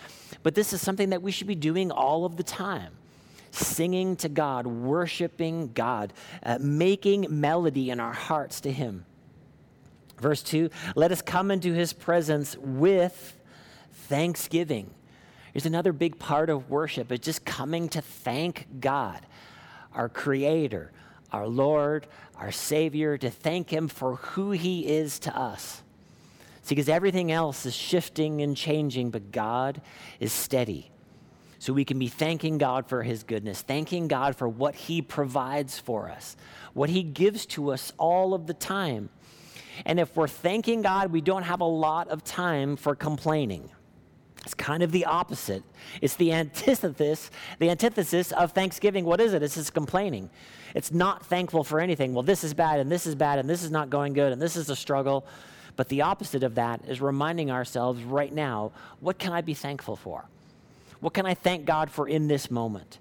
But 0.41 0.55
this 0.55 0.73
is 0.73 0.81
something 0.81 1.11
that 1.11 1.21
we 1.21 1.31
should 1.31 1.45
be 1.45 1.53
doing 1.53 1.91
all 1.91 2.25
of 2.25 2.37
the 2.37 2.43
time 2.43 2.93
singing 3.55 4.15
to 4.17 4.29
God, 4.29 4.67
worshiping 4.67 5.71
God, 5.73 6.13
uh, 6.43 6.57
making 6.59 7.27
melody 7.29 7.89
in 7.89 7.99
our 7.99 8.13
hearts 8.13 8.61
to 8.61 8.71
Him. 8.71 9.05
Verse 10.19 10.43
2 10.43 10.69
let 10.95 11.11
us 11.11 11.21
come 11.21 11.51
into 11.51 11.73
His 11.73 11.93
presence 11.93 12.57
with 12.57 13.37
thanksgiving. 13.91 14.91
Here's 15.53 15.65
another 15.65 15.93
big 15.93 16.19
part 16.19 16.49
of 16.49 16.69
worship 16.69 17.11
it's 17.11 17.25
just 17.25 17.45
coming 17.45 17.89
to 17.89 18.01
thank 18.01 18.67
God, 18.79 19.25
our 19.93 20.09
Creator, 20.09 20.91
our 21.31 21.47
Lord, 21.47 22.07
our 22.37 22.51
Savior, 22.51 23.17
to 23.17 23.29
thank 23.29 23.69
Him 23.69 23.87
for 23.87 24.15
who 24.15 24.51
He 24.51 24.87
is 24.87 25.19
to 25.19 25.37
us. 25.37 25.81
See, 26.63 26.73
because 26.73 26.89
everything 26.89 27.31
else 27.31 27.65
is 27.65 27.75
shifting 27.75 28.41
and 28.41 28.57
changing, 28.57 29.11
but 29.11 29.31
God 29.31 29.81
is 30.19 30.33
steady. 30.33 30.91
So 31.65 31.73
we 31.73 31.83
can 31.83 31.97
be 31.97 32.09
thanking 32.09 32.59
God 32.59 32.85
for 32.85 33.01
His 33.01 33.23
goodness, 33.23 33.63
thanking 33.63 34.07
God 34.07 34.35
for 34.35 34.47
what 34.47 34.75
He 34.75 35.01
provides 35.01 35.79
for 35.79 36.11
us, 36.11 36.37
what 36.75 36.91
He 36.91 37.01
gives 37.01 37.47
to 37.47 37.71
us 37.71 37.91
all 37.97 38.35
of 38.35 38.45
the 38.45 38.53
time. 38.53 39.09
And 39.83 39.99
if 39.99 40.15
we're 40.15 40.27
thanking 40.27 40.83
God, 40.83 41.11
we 41.11 41.21
don't 41.21 41.41
have 41.41 41.61
a 41.61 41.65
lot 41.65 42.09
of 42.09 42.23
time 42.23 42.75
for 42.75 42.93
complaining. 42.93 43.71
It's 44.43 44.53
kind 44.53 44.83
of 44.83 44.91
the 44.91 45.05
opposite. 45.05 45.63
It's 46.03 46.13
the 46.13 46.33
antithesis, 46.33 47.31
the 47.57 47.71
antithesis 47.71 48.31
of 48.31 48.51
thanksgiving. 48.51 49.03
What 49.03 49.19
is 49.19 49.33
it? 49.33 49.41
It's 49.41 49.55
just 49.55 49.73
complaining. 49.73 50.29
It's 50.75 50.91
not 50.91 51.25
thankful 51.25 51.63
for 51.63 51.79
anything. 51.79 52.13
Well, 52.13 52.21
this 52.21 52.43
is 52.43 52.53
bad 52.53 52.79
and 52.79 52.91
this 52.91 53.07
is 53.07 53.15
bad 53.15 53.39
and 53.39 53.49
this 53.49 53.63
is 53.63 53.71
not 53.71 53.89
going 53.89 54.13
good 54.13 54.31
and 54.31 54.39
this 54.39 54.55
is 54.55 54.69
a 54.69 54.75
struggle. 54.75 55.25
But 55.77 55.89
the 55.89 56.03
opposite 56.03 56.43
of 56.43 56.53
that 56.53 56.81
is 56.87 57.01
reminding 57.01 57.49
ourselves 57.49 58.03
right 58.03 58.31
now, 58.31 58.71
what 58.99 59.17
can 59.17 59.33
I 59.33 59.41
be 59.41 59.55
thankful 59.55 59.95
for? 59.95 60.25
What 60.99 61.13
can 61.13 61.25
I 61.25 61.33
thank 61.33 61.65
God 61.65 61.89
for 61.91 62.07
in 62.07 62.27
this 62.27 62.49
moment? 62.49 62.99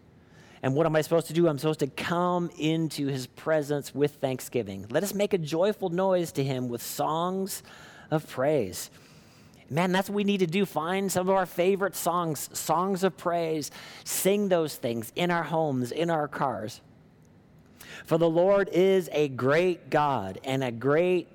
And 0.62 0.74
what 0.74 0.87
am 0.87 0.96
I 0.96 1.02
supposed 1.02 1.26
to 1.26 1.33
do? 1.33 1.46
I'm 1.46 1.59
supposed 1.59 1.80
to 1.80 1.87
come 1.87 2.50
into 2.59 3.07
his 3.07 3.26
presence 3.26 3.94
with 3.94 4.14
thanksgiving. 4.14 4.87
Let 4.88 5.02
us 5.02 5.12
make 5.12 5.35
a 5.35 5.38
joyful 5.38 5.90
noise 5.90 6.33
to 6.33 6.44
him 6.44 6.68
with 6.68 6.83
songs 6.83 7.62
of 8.11 8.28
praise. 8.28 8.90
Man, 9.68 9.92
that's 9.92 10.09
what 10.09 10.16
we 10.16 10.24
need 10.24 10.38
to 10.38 10.46
do. 10.46 10.64
Find 10.64 11.11
some 11.11 11.28
of 11.28 11.35
our 11.35 11.46
favorite 11.46 11.96
songs, 11.96 12.48
songs 12.52 13.04
of 13.04 13.16
praise. 13.16 13.70
Sing 14.04 14.48
those 14.48 14.76
things 14.76 15.12
in 15.16 15.30
our 15.30 15.42
homes, 15.42 15.92
in 15.92 16.11
our 16.11 16.28
cars. 16.28 16.80
For 18.04 18.18
the 18.18 18.28
Lord 18.28 18.68
is 18.70 19.09
a 19.12 19.28
great 19.28 19.90
God 19.90 20.38
and 20.44 20.62
a 20.64 20.72
great 20.72 21.28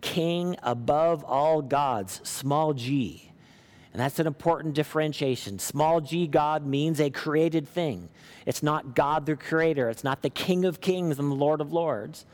King 0.00 0.56
above 0.62 1.24
all 1.24 1.62
gods, 1.62 2.20
small 2.24 2.72
g. 2.72 3.29
And 3.92 4.00
that's 4.00 4.18
an 4.18 4.26
important 4.26 4.74
differentiation. 4.74 5.58
Small 5.58 6.00
g 6.00 6.26
God 6.26 6.64
means 6.64 7.00
a 7.00 7.10
created 7.10 7.68
thing. 7.68 8.08
It's 8.46 8.62
not 8.62 8.94
God 8.94 9.26
the 9.26 9.36
creator, 9.36 9.88
it's 9.88 10.04
not 10.04 10.22
the 10.22 10.30
King 10.30 10.64
of 10.64 10.80
kings 10.80 11.18
and 11.18 11.30
the 11.30 11.36
Lord 11.36 11.60
of 11.60 11.72
lords. 11.72 12.24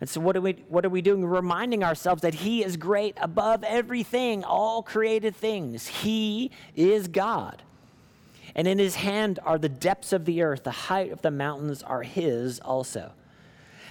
And 0.00 0.08
so, 0.08 0.20
what 0.20 0.34
are, 0.34 0.40
we, 0.40 0.52
what 0.68 0.86
are 0.86 0.90
we 0.90 1.02
doing? 1.02 1.24
Reminding 1.26 1.84
ourselves 1.84 2.22
that 2.22 2.34
He 2.34 2.64
is 2.64 2.76
great 2.76 3.16
above 3.20 3.62
everything, 3.64 4.44
all 4.44 4.82
created 4.82 5.36
things. 5.36 5.86
He 5.86 6.50
is 6.74 7.08
God. 7.08 7.62
And 8.54 8.66
in 8.66 8.78
His 8.78 8.94
hand 8.94 9.38
are 9.44 9.58
the 9.58 9.68
depths 9.68 10.12
of 10.12 10.24
the 10.24 10.42
earth, 10.42 10.64
the 10.64 10.70
height 10.70 11.12
of 11.12 11.20
the 11.20 11.30
mountains 11.30 11.82
are 11.82 12.02
His 12.02 12.60
also. 12.60 13.12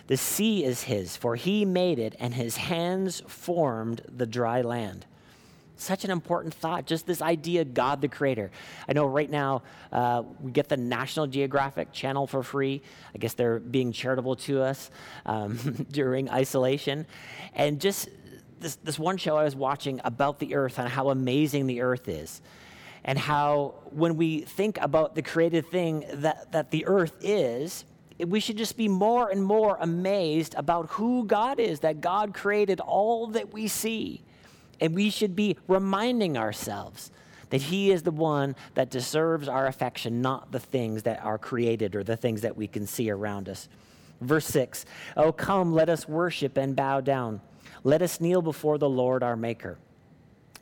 The 0.08 0.18
sea 0.18 0.64
is 0.64 0.84
His, 0.84 1.16
for 1.16 1.36
He 1.36 1.64
made 1.64 2.00
it, 2.00 2.16
and 2.20 2.34
His 2.34 2.58
hands 2.58 3.22
formed 3.28 4.02
the 4.08 4.26
dry 4.26 4.62
land. 4.62 5.06
Such 5.80 6.04
an 6.04 6.12
important 6.12 6.54
thought, 6.54 6.86
just 6.86 7.08
this 7.08 7.22
idea 7.22 7.64
God 7.64 8.02
the 8.02 8.10
creator. 8.10 8.52
I 8.88 8.94
know 8.94 9.06
right 9.06 9.30
now 9.30 9.64
uh, 9.92 10.24
we 10.42 10.52
get 10.52 10.68
the 10.68 10.78
National 10.78 11.26
Geographic 11.26 11.94
channel 11.94 12.28
for 12.28 12.44
free. 12.44 12.82
I 13.16 13.18
guess 13.18 13.34
they're 13.34 13.60
being 13.60 13.92
charitable 13.92 14.36
to 14.38 14.62
us 14.62 14.92
um, 15.26 15.58
during 15.92 16.30
isolation. 16.30 17.08
And 17.56 17.80
just 17.80 18.10
this, 18.60 18.76
this 18.76 19.00
one 19.00 19.18
show 19.18 19.38
I 19.38 19.46
was 19.46 19.56
watching 19.56 20.02
about 20.04 20.40
the 20.40 20.56
earth 20.56 20.80
and 20.80 20.90
how 20.90 21.10
amazing 21.10 21.66
the 21.68 21.82
earth 21.82 22.10
is. 22.10 22.42
and 23.04 23.18
how 23.18 23.76
when 23.92 24.18
we 24.18 24.42
think 24.42 24.78
about 24.82 25.16
the 25.16 25.22
created 25.22 25.66
thing 25.68 26.06
that, 26.14 26.52
that 26.52 26.72
the 26.72 26.86
earth 26.86 27.14
is, 27.22 27.86
we 28.20 28.40
should 28.40 28.58
just 28.58 28.76
be 28.76 28.88
more 28.90 29.30
and 29.30 29.44
more 29.44 29.78
amazed 29.80 30.54
about 30.56 30.90
who 30.90 31.26
God 31.26 31.60
is, 31.60 31.80
that 31.80 32.02
God 32.02 32.34
created 32.34 32.80
all 32.82 33.28
that 33.28 33.54
we 33.54 33.68
see. 33.68 34.22
And 34.80 34.96
we 34.96 35.10
should 35.10 35.36
be 35.36 35.58
reminding 35.68 36.38
ourselves 36.38 37.12
that 37.50 37.64
He 37.64 37.92
is 37.92 38.04
the 38.04 38.12
one 38.12 38.56
that 38.76 38.90
deserves 38.90 39.48
our 39.48 39.68
affection, 39.68 40.22
not 40.22 40.52
the 40.52 40.60
things 40.60 41.04
that 41.04 41.24
are 41.24 41.38
created 41.38 41.96
or 41.96 42.04
the 42.04 42.18
things 42.18 42.42
that 42.42 42.56
we 42.56 42.68
can 42.68 42.86
see 42.86 43.10
around 43.10 43.50
us. 43.50 43.68
Verse 44.22 44.46
6 44.46 44.86
Oh, 45.18 45.32
come, 45.32 45.74
let 45.74 45.90
us 45.90 46.08
worship 46.08 46.58
and 46.58 46.76
bow 46.76 47.02
down. 47.02 47.42
Let 47.84 48.02
us 48.02 48.20
kneel 48.20 48.42
before 48.42 48.78
the 48.78 48.90
Lord 48.90 49.24
our 49.24 49.36
Maker. 49.36 49.78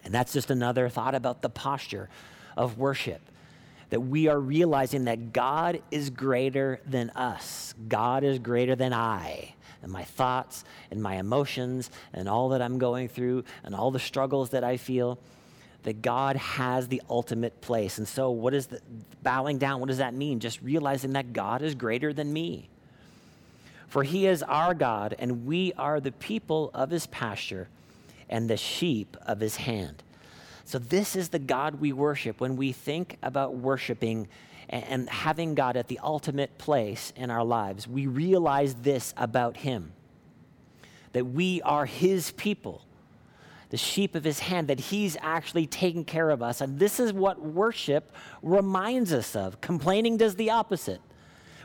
And 0.03 0.13
that's 0.13 0.33
just 0.33 0.51
another 0.51 0.87
thought 0.89 1.15
about 1.15 1.41
the 1.41 1.49
posture 1.49 2.09
of 2.55 2.77
worship. 2.77 3.21
That 3.89 4.01
we 4.01 4.27
are 4.27 4.39
realizing 4.39 5.05
that 5.05 5.31
God 5.33 5.81
is 5.91 6.09
greater 6.09 6.81
than 6.85 7.09
us. 7.11 7.73
God 7.87 8.23
is 8.23 8.37
greater 8.39 8.75
than 8.75 8.93
I 8.93 9.55
and 9.81 9.91
my 9.91 10.03
thoughts 10.03 10.63
and 10.91 11.01
my 11.01 11.15
emotions 11.15 11.89
and 12.13 12.27
all 12.27 12.49
that 12.49 12.61
I'm 12.61 12.77
going 12.77 13.07
through 13.07 13.43
and 13.63 13.75
all 13.75 13.91
the 13.91 13.99
struggles 13.99 14.51
that 14.51 14.63
I 14.63 14.77
feel. 14.77 15.19
That 15.83 16.01
God 16.01 16.35
has 16.35 16.89
the 16.89 17.01
ultimate 17.09 17.61
place. 17.61 17.97
And 17.97 18.07
so, 18.07 18.29
what 18.29 18.53
is 18.53 18.67
the 18.67 18.81
bowing 19.23 19.57
down? 19.57 19.79
What 19.79 19.87
does 19.87 19.99
that 19.99 20.13
mean? 20.13 20.41
Just 20.41 20.61
realizing 20.61 21.13
that 21.13 21.31
God 21.31 21.61
is 21.61 21.75
greater 21.75 22.11
than 22.11 22.33
me. 22.33 22.67
For 23.87 24.03
he 24.03 24.27
is 24.27 24.43
our 24.43 24.73
God, 24.73 25.15
and 25.17 25.45
we 25.45 25.71
are 25.73 26.01
the 26.01 26.11
people 26.11 26.71
of 26.73 26.89
his 26.89 27.07
pasture 27.07 27.69
and 28.29 28.49
the 28.49 28.57
sheep 28.57 29.15
of 29.25 29.39
his 29.39 29.55
hand. 29.55 30.03
So, 30.65 30.77
this 30.79 31.15
is 31.15 31.29
the 31.29 31.39
God 31.39 31.79
we 31.79 31.93
worship 31.93 32.41
when 32.41 32.57
we 32.57 32.73
think 32.73 33.17
about 33.23 33.55
worshiping 33.55 34.27
and 34.69 35.09
having 35.09 35.55
God 35.55 35.77
at 35.77 35.87
the 35.87 35.99
ultimate 36.03 36.57
place 36.57 37.13
in 37.15 37.29
our 37.29 37.43
lives. 37.43 37.87
We 37.87 38.07
realize 38.07 38.75
this 38.75 39.13
about 39.17 39.57
him 39.57 39.93
that 41.13 41.25
we 41.25 41.61
are 41.63 41.85
his 41.85 42.31
people, 42.31 42.85
the 43.69 43.77
sheep 43.77 44.13
of 44.13 44.23
his 44.23 44.39
hand, 44.39 44.67
that 44.67 44.79
he's 44.79 45.17
actually 45.21 45.65
taking 45.65 46.05
care 46.05 46.29
of 46.29 46.43
us. 46.43 46.61
And 46.61 46.77
this 46.77 46.99
is 46.99 47.11
what 47.11 47.41
worship 47.41 48.13
reminds 48.43 49.13
us 49.13 49.35
of. 49.35 49.59
Complaining 49.61 50.17
does 50.17 50.35
the 50.35 50.51
opposite. 50.51 51.01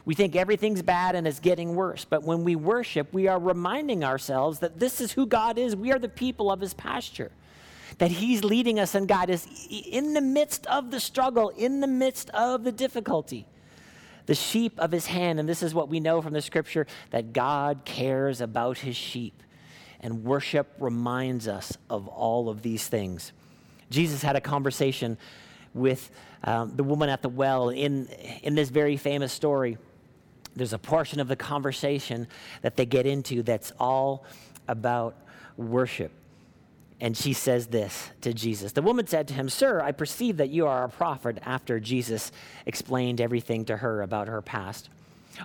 We 0.05 0.15
think 0.15 0.35
everything's 0.37 0.83
bad 0.83 1.15
and 1.15 1.27
it's 1.27 1.39
getting 1.39 1.75
worse. 1.75 2.05
But 2.05 2.23
when 2.23 2.45
we 2.45 2.57
worship, 2.57 3.13
we 3.13 3.29
are 3.29 3.39
reminding 3.39 4.05
ourselves 4.05 4.61
that 4.61 4.79
this 4.81 5.01
is 5.01 5.13
who 5.13 5.27
God 5.27 5.59
is. 5.59 5.77
We 5.77 5.93
are 5.93 5.99
the 5.99 6.09
people 6.09 6.51
of 6.51 6.61
his 6.61 6.75
pasture. 6.75 7.31
That 7.99 8.11
he's 8.11 8.45
leading 8.45 8.79
us 8.79 8.95
and 8.95 9.07
guide 9.07 9.31
us 9.31 9.47
in 9.71 10.15
the 10.15 10.21
midst 10.21 10.67
of 10.67 10.91
the 10.91 11.01
struggle, 11.01 11.51
in 11.51 11.81
the 11.81 11.87
midst 11.87 12.31
of 12.31 12.65
the 12.65 12.73
difficulty. 12.73 13.47
The 14.27 14.35
sheep 14.35 14.79
of 14.79 14.93
his 14.93 15.07
hand. 15.07 15.41
And 15.41 15.49
this 15.49 15.63
is 15.63 15.75
what 15.75 15.89
we 15.89 16.01
know 16.01 16.23
from 16.23 16.33
the 16.33 16.43
scripture 16.43 16.87
that 17.11 17.33
God 17.33 17.83
cares 17.85 18.41
about 18.41 18.79
his 18.79 18.97
sheep. 18.97 19.43
And 20.01 20.25
worship 20.25 20.69
reminds 20.79 21.49
us 21.49 21.77
of 21.91 22.09
all 22.09 22.49
of 22.49 22.63
these 22.63 22.89
things. 22.89 23.33
Jesus 23.91 24.23
had 24.23 24.37
a 24.37 24.41
conversation 24.41 25.19
with 25.75 26.11
um, 26.45 26.75
the 26.77 26.85
woman 26.85 27.09
at 27.09 27.23
the 27.23 27.29
well 27.29 27.69
in, 27.69 28.07
in 28.43 28.55
this 28.55 28.69
very 28.69 28.97
famous 28.97 29.33
story 29.33 29.79
there's 30.55 30.73
a 30.73 30.79
portion 30.79 31.21
of 31.21 31.29
the 31.29 31.37
conversation 31.37 32.29
that 32.63 32.77
they 32.77 32.87
get 32.87 33.07
into 33.07 33.43
that's 33.43 33.73
all 33.79 34.25
about 34.69 35.17
worship. 35.57 36.13
And 37.03 37.17
she 37.17 37.33
says 37.33 37.67
this 37.67 38.11
to 38.21 38.33
Jesus. 38.33 38.71
The 38.71 38.81
woman 38.81 39.09
said 39.09 39.27
to 39.27 39.35
him, 39.35 39.49
Sir, 39.49 39.81
I 39.81 39.91
perceive 39.91 40.37
that 40.37 40.51
you 40.51 40.69
are 40.69 40.85
a 40.85 40.89
prophet, 40.89 41.39
after 41.45 41.81
Jesus 41.81 42.31
explained 42.65 43.21
everything 43.21 43.65
to 43.65 43.79
her 43.79 44.03
about 44.03 44.29
her 44.29 44.41
past. 44.41 44.89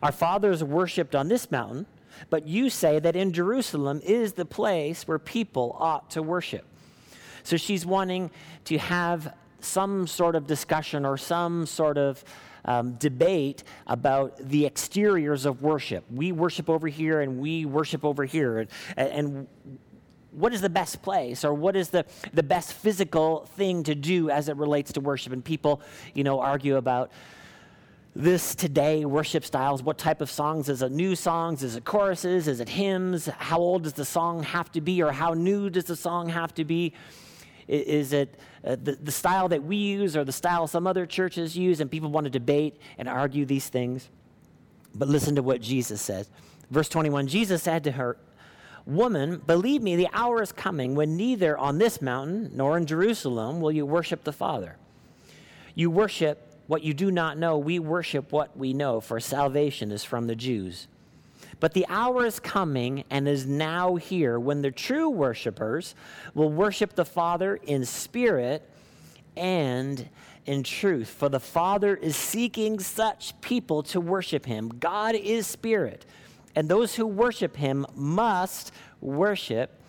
Our 0.03 0.11
fathers 0.11 0.63
worshiped 0.63 1.15
on 1.15 1.29
this 1.29 1.49
mountain, 1.49 1.87
but 2.29 2.47
you 2.47 2.69
say 2.69 2.99
that 2.99 3.15
in 3.15 3.33
Jerusalem 3.33 4.01
is 4.05 4.33
the 4.33 4.45
place 4.45 5.07
where 5.07 5.17
people 5.17 5.75
ought 5.79 6.11
to 6.11 6.21
worship. 6.21 6.63
So 7.41 7.57
she's 7.57 7.87
wanting 7.87 8.29
to 8.65 8.77
have 8.77 9.33
some 9.59 10.05
sort 10.05 10.35
of 10.35 10.45
discussion 10.45 11.07
or 11.07 11.17
some 11.17 11.65
sort 11.65 11.97
of 11.97 12.23
um, 12.65 12.93
debate 12.95 13.63
about 13.87 14.37
the 14.37 14.67
exteriors 14.67 15.45
of 15.45 15.63
worship. 15.63 16.03
We 16.11 16.31
worship 16.33 16.69
over 16.69 16.87
here 16.87 17.21
and 17.21 17.39
we 17.39 17.65
worship 17.65 18.05
over 18.05 18.25
here. 18.25 18.59
And, 18.59 18.69
and 18.97 19.47
what 20.37 20.53
is 20.53 20.61
the 20.61 20.69
best 20.69 21.01
place 21.01 21.43
or 21.43 21.53
what 21.53 21.75
is 21.75 21.89
the, 21.89 22.05
the 22.33 22.43
best 22.43 22.73
physical 22.73 23.45
thing 23.57 23.83
to 23.83 23.95
do 23.95 24.29
as 24.29 24.49
it 24.49 24.55
relates 24.55 24.93
to 24.93 25.01
worship? 25.01 25.33
And 25.33 25.43
people, 25.43 25.81
you 26.13 26.23
know, 26.23 26.39
argue 26.39 26.77
about 26.77 27.11
this 28.15 28.55
today 28.55 29.05
worship 29.05 29.45
styles 29.45 29.83
what 29.83 29.95
type 29.95 30.21
of 30.21 30.31
songs 30.31 30.69
is 30.69 30.81
it 30.81 30.91
new 30.91 31.15
songs 31.15 31.61
is 31.61 31.75
it 31.75 31.85
choruses 31.85 32.47
is 32.47 32.59
it 32.59 32.67
hymns 32.67 33.27
how 33.37 33.59
old 33.59 33.83
does 33.83 33.93
the 33.93 34.03
song 34.03 34.41
have 34.41 34.71
to 34.71 34.81
be 34.81 35.03
or 35.03 35.11
how 35.11 35.35
new 35.35 35.69
does 35.69 35.83
the 35.83 35.95
song 35.95 36.27
have 36.27 36.51
to 36.51 36.65
be 36.65 36.91
is 37.67 38.13
it 38.13 38.39
uh, 38.65 38.75
the, 38.81 38.93
the 38.93 39.11
style 39.11 39.49
that 39.49 39.63
we 39.63 39.75
use 39.75 40.15
or 40.15 40.23
the 40.23 40.31
style 40.31 40.67
some 40.67 40.87
other 40.87 41.05
churches 41.05 41.57
use? 41.57 41.79
And 41.79 41.91
people 41.91 42.09
want 42.09 42.25
to 42.25 42.29
debate 42.29 42.79
and 42.97 43.07
argue 43.07 43.45
these 43.45 43.69
things. 43.69 44.09
But 44.95 45.07
listen 45.07 45.35
to 45.35 45.43
what 45.43 45.61
Jesus 45.61 46.01
says. 46.01 46.29
Verse 46.71 46.89
21 46.89 47.27
Jesus 47.27 47.63
said 47.63 47.83
to 47.83 47.91
her, 47.91 48.17
Woman, 48.87 49.41
believe 49.45 49.83
me, 49.83 49.97
the 49.97 50.07
hour 50.13 50.41
is 50.41 50.53
coming 50.53 50.95
when 50.95 51.17
neither 51.17 51.57
on 51.57 51.77
this 51.77 52.01
mountain 52.01 52.51
nor 52.53 52.77
in 52.77 52.85
Jerusalem 52.85 53.59
will 53.59 53.71
you 53.71 53.85
worship 53.85 54.23
the 54.23 54.31
Father. 54.31 54.77
You 55.75 55.91
worship 55.91 56.53
what 56.67 56.83
you 56.83 56.93
do 56.93 57.11
not 57.11 57.37
know. 57.37 57.57
We 57.57 57.79
worship 57.79 58.31
what 58.31 58.55
we 58.57 58.71
know, 58.73 59.01
for 59.01 59.19
salvation 59.19 59.91
is 59.91 60.05
from 60.05 60.27
the 60.27 60.35
Jews. 60.35 60.87
But 61.59 61.73
the 61.73 61.85
hour 61.89 62.25
is 62.25 62.39
coming 62.39 63.03
and 63.09 63.27
is 63.27 63.45
now 63.45 63.95
here 63.95 64.39
when 64.39 64.61
the 64.61 64.71
true 64.71 65.09
worshipers 65.09 65.93
will 66.33 66.49
worship 66.49 66.95
the 66.95 67.05
Father 67.05 67.55
in 67.55 67.83
spirit 67.83 68.69
and 69.35 70.07
in 70.45 70.63
truth. 70.63 71.09
For 71.09 71.27
the 71.27 71.41
Father 71.41 71.93
is 71.95 72.15
seeking 72.15 72.79
such 72.79 73.39
people 73.41 73.83
to 73.83 73.99
worship 73.99 74.45
him. 74.45 74.69
God 74.79 75.15
is 75.15 75.45
spirit, 75.45 76.05
and 76.57 76.67
those 76.67 76.95
who 76.95 77.05
worship 77.05 77.55
him 77.55 77.85
must 77.93 78.71
worship 78.99 79.79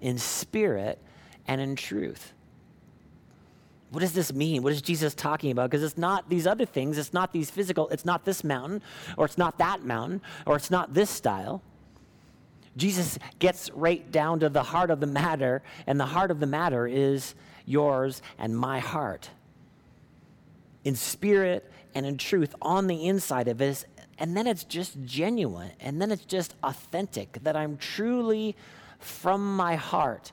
in 0.00 0.18
spirit 0.18 0.98
and 1.46 1.60
in 1.60 1.76
truth. 1.76 2.32
What 3.90 4.00
does 4.00 4.12
this 4.12 4.32
mean? 4.32 4.64
What 4.64 4.72
is 4.72 4.82
Jesus 4.82 5.14
talking 5.14 5.52
about? 5.52 5.70
Because 5.70 5.84
it's 5.84 5.96
not 5.96 6.28
these 6.28 6.44
other 6.44 6.66
things, 6.66 6.98
it's 6.98 7.12
not 7.12 7.32
these 7.32 7.48
physical, 7.48 7.88
it's 7.90 8.04
not 8.04 8.24
this 8.24 8.42
mountain, 8.42 8.82
or 9.16 9.24
it's 9.24 9.38
not 9.38 9.58
that 9.58 9.84
mountain, 9.84 10.20
or 10.46 10.56
it's 10.56 10.68
not 10.68 10.94
this 10.94 11.10
style. 11.10 11.62
Jesus 12.76 13.20
gets 13.38 13.70
right 13.70 14.10
down 14.10 14.40
to 14.40 14.48
the 14.48 14.64
heart 14.64 14.90
of 14.90 14.98
the 14.98 15.06
matter, 15.06 15.62
and 15.86 16.00
the 16.00 16.06
heart 16.06 16.32
of 16.32 16.40
the 16.40 16.46
matter 16.46 16.88
is 16.88 17.36
yours 17.66 18.20
and 18.36 18.58
my 18.58 18.80
heart. 18.80 19.30
In 20.82 20.96
spirit 20.96 21.70
and 21.94 22.04
in 22.04 22.18
truth, 22.18 22.52
on 22.60 22.88
the 22.88 23.06
inside 23.06 23.46
of 23.46 23.60
it, 23.60 23.86
and 24.18 24.36
then 24.36 24.46
it's 24.46 24.64
just 24.64 25.02
genuine, 25.04 25.72
and 25.80 26.00
then 26.00 26.10
it's 26.10 26.24
just 26.24 26.54
authentic, 26.62 27.38
that 27.42 27.56
I'm 27.56 27.76
truly 27.76 28.56
from 28.98 29.56
my 29.56 29.76
heart 29.76 30.32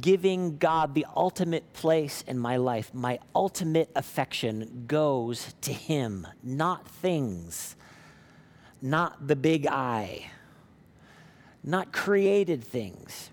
giving 0.00 0.58
God 0.58 0.94
the 0.94 1.06
ultimate 1.14 1.72
place 1.72 2.24
in 2.26 2.38
my 2.38 2.56
life. 2.56 2.92
My 2.92 3.18
ultimate 3.34 3.90
affection 3.94 4.84
goes 4.86 5.54
to 5.60 5.72
Him, 5.72 6.26
not 6.42 6.88
things, 6.88 7.76
not 8.82 9.28
the 9.28 9.36
big 9.36 9.66
I, 9.66 10.30
not 11.62 11.92
created 11.92 12.64
things. 12.64 13.30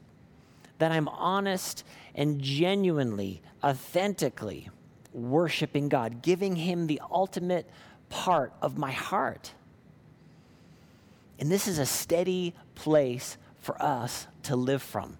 That 0.79 0.91
I'm 0.91 1.07
honest 1.07 1.83
and 2.13 2.41
genuinely, 2.41 3.41
authentically 3.63 4.69
worshiping 5.13 5.87
God, 5.87 6.21
giving 6.21 6.55
Him 6.55 6.87
the 6.87 7.01
ultimate 7.09 7.69
part 8.09 8.53
of 8.61 8.77
my 8.77 8.91
heart. 8.91 9.53
And 11.39 11.51
this 11.51 11.67
is 11.67 11.79
a 11.79 11.85
steady 11.85 12.53
place 12.75 13.37
for 13.59 13.81
us 13.81 14.27
to 14.43 14.55
live 14.55 14.81
from 14.81 15.17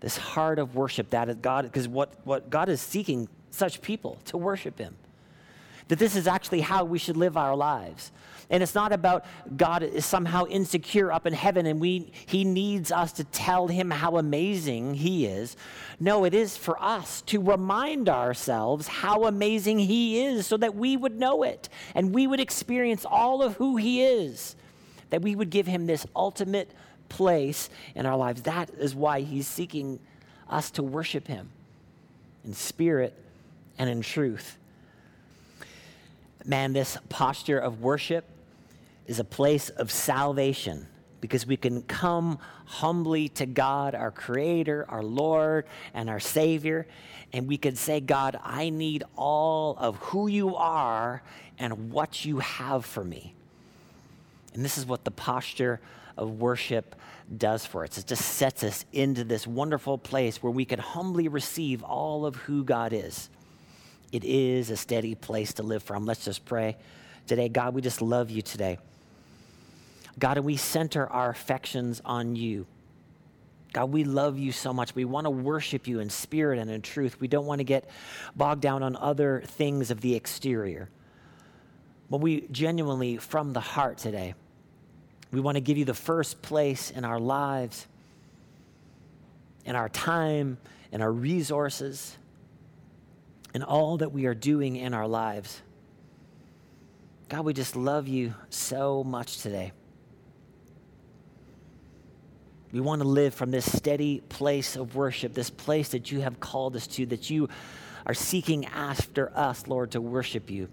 this 0.00 0.16
heart 0.16 0.58
of 0.58 0.74
worship 0.74 1.10
that 1.10 1.28
is 1.28 1.36
God, 1.36 1.64
because 1.64 1.88
what, 1.88 2.12
what 2.24 2.50
God 2.50 2.68
is 2.68 2.80
seeking 2.80 3.28
such 3.50 3.80
people 3.82 4.18
to 4.26 4.36
worship 4.36 4.78
Him. 4.78 4.96
That 5.88 5.98
this 5.98 6.16
is 6.16 6.26
actually 6.26 6.60
how 6.60 6.84
we 6.84 6.98
should 6.98 7.16
live 7.16 7.36
our 7.36 7.56
lives. 7.56 8.10
And 8.50 8.62
it's 8.62 8.74
not 8.74 8.92
about 8.92 9.24
God 9.56 9.82
is 9.82 10.04
somehow 10.04 10.44
insecure 10.46 11.10
up 11.10 11.26
in 11.26 11.32
heaven 11.32 11.66
and 11.66 11.80
we, 11.80 12.12
He 12.26 12.44
needs 12.44 12.92
us 12.92 13.12
to 13.12 13.24
tell 13.24 13.68
Him 13.68 13.90
how 13.90 14.16
amazing 14.16 14.94
He 14.94 15.26
is. 15.26 15.56
No, 15.98 16.24
it 16.24 16.34
is 16.34 16.56
for 16.56 16.80
us 16.82 17.22
to 17.22 17.40
remind 17.40 18.08
ourselves 18.08 18.88
how 18.88 19.24
amazing 19.24 19.78
He 19.78 20.24
is 20.24 20.46
so 20.46 20.56
that 20.56 20.74
we 20.74 20.96
would 20.96 21.18
know 21.18 21.42
it 21.42 21.68
and 21.94 22.14
we 22.14 22.26
would 22.26 22.40
experience 22.40 23.04
all 23.04 23.42
of 23.42 23.54
who 23.54 23.76
He 23.76 24.04
is. 24.04 24.56
That 25.10 25.22
we 25.22 25.36
would 25.36 25.50
give 25.50 25.66
Him 25.66 25.86
this 25.86 26.06
ultimate 26.14 26.70
place 27.08 27.70
in 27.94 28.06
our 28.06 28.16
lives. 28.16 28.42
That 28.42 28.70
is 28.78 28.94
why 28.94 29.20
he's 29.20 29.46
seeking 29.46 29.98
us 30.48 30.70
to 30.72 30.82
worship 30.82 31.26
him 31.26 31.50
in 32.44 32.54
spirit 32.54 33.14
and 33.78 33.90
in 33.90 34.00
truth. 34.00 34.56
Man, 36.44 36.72
this 36.72 36.96
posture 37.08 37.58
of 37.58 37.80
worship 37.80 38.24
is 39.06 39.18
a 39.18 39.24
place 39.24 39.68
of 39.70 39.90
salvation 39.90 40.86
because 41.20 41.46
we 41.46 41.56
can 41.56 41.82
come 41.82 42.38
humbly 42.66 43.28
to 43.30 43.46
God, 43.46 43.94
our 43.94 44.10
Creator, 44.10 44.86
our 44.88 45.02
Lord, 45.02 45.66
and 45.94 46.08
our 46.08 46.20
Savior, 46.20 46.86
and 47.32 47.48
we 47.48 47.56
can 47.56 47.74
say, 47.74 48.00
God, 48.00 48.38
I 48.44 48.70
need 48.70 49.02
all 49.16 49.76
of 49.78 49.96
who 49.96 50.28
you 50.28 50.54
are 50.54 51.22
and 51.58 51.90
what 51.90 52.24
you 52.24 52.38
have 52.38 52.84
for 52.84 53.02
me. 53.02 53.34
And 54.56 54.64
this 54.64 54.78
is 54.78 54.86
what 54.86 55.04
the 55.04 55.10
posture 55.10 55.80
of 56.16 56.40
worship 56.40 56.96
does 57.36 57.66
for 57.66 57.84
us. 57.84 57.98
It 57.98 58.06
just 58.06 58.24
sets 58.24 58.64
us 58.64 58.84
into 58.92 59.22
this 59.22 59.46
wonderful 59.46 59.98
place 59.98 60.42
where 60.42 60.50
we 60.50 60.64
can 60.64 60.78
humbly 60.78 61.28
receive 61.28 61.82
all 61.82 62.26
of 62.26 62.36
who 62.36 62.64
God 62.64 62.92
is. 62.92 63.28
It 64.12 64.24
is 64.24 64.70
a 64.70 64.76
steady 64.76 65.14
place 65.14 65.52
to 65.54 65.62
live 65.62 65.82
from. 65.82 66.06
Let's 66.06 66.24
just 66.24 66.44
pray 66.44 66.76
today. 67.26 67.48
God, 67.48 67.74
we 67.74 67.82
just 67.82 68.00
love 68.00 68.30
you 68.30 68.42
today. 68.42 68.78
God, 70.18 70.38
and 70.38 70.46
we 70.46 70.56
center 70.56 71.06
our 71.06 71.30
affections 71.30 72.00
on 72.04 72.36
you. 72.36 72.66
God, 73.72 73.92
we 73.92 74.04
love 74.04 74.38
you 74.38 74.52
so 74.52 74.72
much. 74.72 74.94
We 74.94 75.04
want 75.04 75.26
to 75.26 75.30
worship 75.30 75.86
you 75.86 76.00
in 76.00 76.08
spirit 76.08 76.58
and 76.58 76.70
in 76.70 76.80
truth. 76.80 77.20
We 77.20 77.28
don't 77.28 77.44
want 77.44 77.58
to 77.58 77.64
get 77.64 77.90
bogged 78.34 78.62
down 78.62 78.82
on 78.82 78.96
other 78.96 79.42
things 79.44 79.90
of 79.90 80.00
the 80.00 80.14
exterior. 80.14 80.88
But 82.08 82.18
we 82.18 82.46
genuinely, 82.50 83.18
from 83.18 83.52
the 83.52 83.60
heart 83.60 83.98
today, 83.98 84.34
we 85.36 85.42
want 85.42 85.56
to 85.56 85.60
give 85.60 85.76
you 85.76 85.84
the 85.84 85.92
first 85.92 86.40
place 86.40 86.90
in 86.90 87.04
our 87.04 87.20
lives, 87.20 87.86
in 89.66 89.76
our 89.76 89.90
time, 89.90 90.56
in 90.90 91.02
our 91.02 91.12
resources, 91.12 92.16
in 93.52 93.62
all 93.62 93.98
that 93.98 94.12
we 94.12 94.24
are 94.24 94.32
doing 94.32 94.76
in 94.76 94.94
our 94.94 95.06
lives. 95.06 95.60
God, 97.28 97.44
we 97.44 97.52
just 97.52 97.76
love 97.76 98.08
you 98.08 98.32
so 98.48 99.04
much 99.04 99.42
today. 99.42 99.72
We 102.72 102.80
want 102.80 103.02
to 103.02 103.08
live 103.08 103.34
from 103.34 103.50
this 103.50 103.70
steady 103.70 104.20
place 104.30 104.74
of 104.74 104.94
worship, 104.96 105.34
this 105.34 105.50
place 105.50 105.90
that 105.90 106.10
you 106.10 106.22
have 106.22 106.40
called 106.40 106.76
us 106.76 106.86
to, 106.86 107.04
that 107.04 107.28
you 107.28 107.50
are 108.06 108.14
seeking 108.14 108.64
after 108.64 109.30
us, 109.36 109.66
Lord, 109.66 109.90
to 109.90 110.00
worship 110.00 110.48
you. 110.48 110.70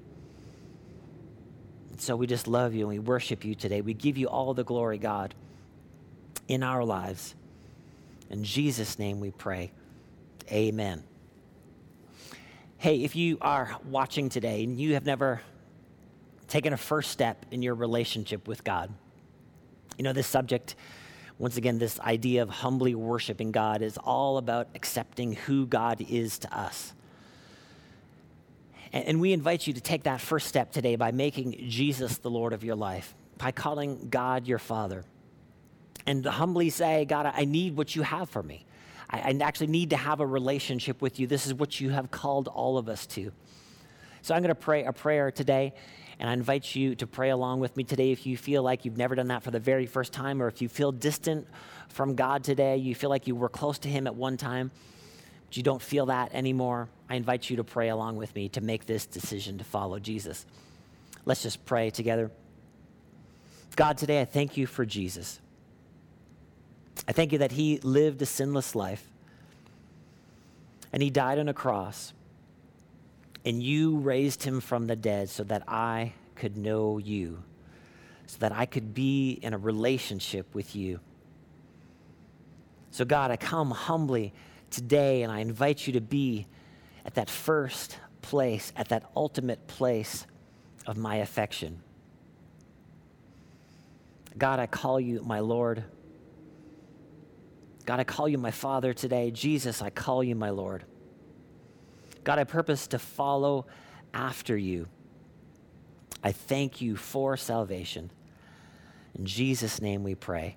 So 2.04 2.16
we 2.16 2.28
just 2.28 2.48
love 2.48 2.74
you 2.74 2.82
and 2.82 2.90
we 2.90 3.00
worship 3.00 3.46
you 3.46 3.56
today. 3.56 3.82
We 3.82 3.94
give 3.94 4.18
you 4.18 4.28
all 4.28 4.54
the 4.54 4.64
glory, 4.64 4.98
God, 4.98 5.34
in 6.48 6.62
our 6.62 6.84
lives. 6.84 7.34
In 8.30 8.44
Jesus' 8.44 9.00
name 9.00 9.20
we 9.20 9.32
pray. 9.32 9.72
Amen. 10.52 11.04
Hey, 12.78 13.04
if 13.04 13.16
you 13.16 13.38
are 13.40 13.78
watching 13.86 14.28
today 14.28 14.64
and 14.64 14.80
you 14.80 14.96
have 14.96 15.06
never 15.06 15.42
taken 16.50 16.74
a 16.74 16.78
first 16.78 17.12
step 17.12 17.46
in 17.52 17.62
your 17.62 17.76
relationship 17.76 18.48
with 18.48 18.64
God, 18.64 18.94
you 19.98 20.04
know, 20.04 20.12
this 20.12 20.28
subject 20.28 20.76
once 21.40 21.58
again, 21.58 21.80
this 21.80 22.00
idea 22.00 22.42
of 22.42 22.50
humbly 22.50 22.96
worshiping 22.96 23.52
God 23.52 23.82
is 23.82 23.98
all 23.98 24.38
about 24.38 24.68
accepting 24.76 25.34
who 25.34 25.66
God 25.66 26.06
is 26.10 26.38
to 26.40 26.58
us. 26.58 26.94
And 28.94 29.20
we 29.20 29.34
invite 29.34 29.66
you 29.66 29.74
to 29.74 29.82
take 29.82 30.04
that 30.04 30.22
first 30.22 30.48
step 30.48 30.72
today 30.72 30.96
by 30.96 31.12
making 31.12 31.68
Jesus 31.68 32.18
the 32.20 32.30
Lord 32.30 32.54
of 32.54 32.64
your 32.64 32.76
life, 32.76 33.16
by 33.40 33.52
calling 33.52 34.08
God 34.10 34.48
your 34.48 34.60
Father, 34.60 35.04
and 36.06 36.24
humbly 36.24 36.70
say, 36.70 37.04
God, 37.04 37.32
I 37.36 37.46
need 37.46 37.76
what 37.76 37.96
you 37.96 38.04
have 38.04 38.30
for 38.30 38.44
me. 38.44 38.66
I, 39.10 39.38
actually 39.42 39.68
need 39.68 39.92
to 39.92 39.98
have 39.98 40.20
a 40.20 40.26
relationship 40.26 41.02
with 41.02 41.20
you. 41.20 41.26
This 41.28 41.48
is 41.48 41.54
what 41.54 41.80
you 41.80 41.90
have 41.90 42.12
called 42.12 42.48
all 42.48 42.78
of 42.78 42.88
us 42.88 43.08
to. 43.08 43.32
So 44.22 44.34
I'm 44.34 44.42
going 44.42 44.50
to 44.50 44.56
pray 44.56 44.86
a 44.86 44.94
prayer 44.94 45.32
today. 45.32 45.74
And 46.20 46.30
I 46.30 46.34
invite 46.34 46.76
you 46.76 46.96
to 46.96 47.08
pray 47.08 47.32
along 47.32 47.60
with 47.60 47.76
me 47.76 47.84
today 47.84 48.12
if 48.12 48.26
you 48.26 48.38
feel 48.38 48.64
like 48.64 48.86
you've 48.86 48.98
never 48.98 49.16
done 49.16 49.28
that 49.28 49.44
for 49.44 49.52
the 49.52 49.60
very 49.60 49.86
first 49.88 50.14
time, 50.14 50.42
or 50.42 50.48
if 50.48 50.62
you 50.62 50.70
feel 50.70 50.92
distant 50.92 51.48
from 51.90 52.16
God 52.16 52.44
today, 52.44 52.78
you 52.78 52.94
feel 52.96 53.10
like 53.10 53.28
you 53.28 53.36
were 53.36 53.50
close 53.50 53.80
to 53.80 53.90
Him 53.90 54.06
at 54.08 54.16
one 54.16 54.38
time, 54.38 54.72
but 55.48 55.58
you 55.58 55.64
don't 55.64 55.82
feel 55.82 56.06
that 56.08 56.34
anymore. 56.34 56.90
I 57.14 57.16
invite 57.16 57.48
you 57.48 57.58
to 57.58 57.64
pray 57.64 57.90
along 57.90 58.16
with 58.16 58.34
me 58.34 58.50
to 58.50 58.62
make 58.62 58.88
this 58.88 59.06
decision 59.06 59.60
to 59.60 59.64
follow 59.64 60.00
Jesus. 60.00 60.48
Let's 61.26 61.44
just 61.44 61.64
pray 61.64 61.92
together. 61.92 62.32
God, 63.76 64.00
today 64.00 64.20
I 64.20 64.26
thank 64.26 64.58
you 64.58 64.66
for 64.66 64.84
Jesus. 64.84 65.40
I 67.08 67.12
thank 67.12 67.32
you 67.32 67.38
that 67.38 67.52
He 67.52 67.78
lived 67.84 68.20
a 68.24 68.26
sinless 68.26 68.74
life 68.74 69.08
and 70.92 71.04
He 71.04 71.12
died 71.12 71.38
on 71.38 71.48
a 71.48 71.54
cross 71.54 72.14
and 73.46 73.62
you 73.62 73.98
raised 73.98 74.42
him 74.42 74.60
from 74.60 74.88
the 74.88 74.96
dead 74.96 75.30
so 75.30 75.44
that 75.44 75.62
I 75.68 76.14
could 76.34 76.58
know 76.58 76.98
you, 76.98 77.44
so 78.26 78.38
that 78.40 78.54
I 78.54 78.66
could 78.66 78.96
be 78.96 79.34
in 79.34 79.54
a 79.54 79.58
relationship 79.60 80.56
with 80.56 80.76
you. 80.76 81.00
So, 82.90 83.06
God, 83.06 83.30
I 83.30 83.36
come 83.36 83.70
humbly 83.70 84.34
today 84.72 85.22
and 85.22 85.32
I 85.32 85.42
invite 85.42 85.86
you 85.86 85.94
to 85.94 86.02
be 86.02 86.48
at 87.06 87.16
that 87.16 87.30
first 87.30 87.98
place, 88.22 88.72
at 88.76 88.90
that 88.90 89.04
ultimate 89.16 89.68
place 89.68 90.26
of 90.88 90.98
my 90.98 91.18
affection. 91.18 91.82
God, 94.38 94.60
I 94.60 94.66
call 94.66 95.00
you 95.00 95.22
my 95.24 95.40
Lord. 95.40 95.84
God, 97.86 98.00
I 98.00 98.04
call 98.04 98.28
you 98.28 98.38
my 98.38 98.52
Father 98.52 98.94
today. 98.94 99.32
Jesus, 99.32 99.82
I 99.82 99.90
call 99.90 100.24
you 100.24 100.36
my 100.36 100.50
Lord. 100.50 100.86
God, 102.24 102.40
I 102.40 102.46
purpose 102.46 102.88
to 102.88 103.00
follow 103.00 103.66
after 104.14 104.58
you. 104.58 104.88
I 106.24 106.32
thank 106.32 106.82
you 106.82 106.96
for 106.96 107.36
salvation. 107.36 108.10
In 109.16 109.26
Jesus' 109.26 109.82
name 109.82 110.04
we 110.04 110.16
pray. 110.16 110.56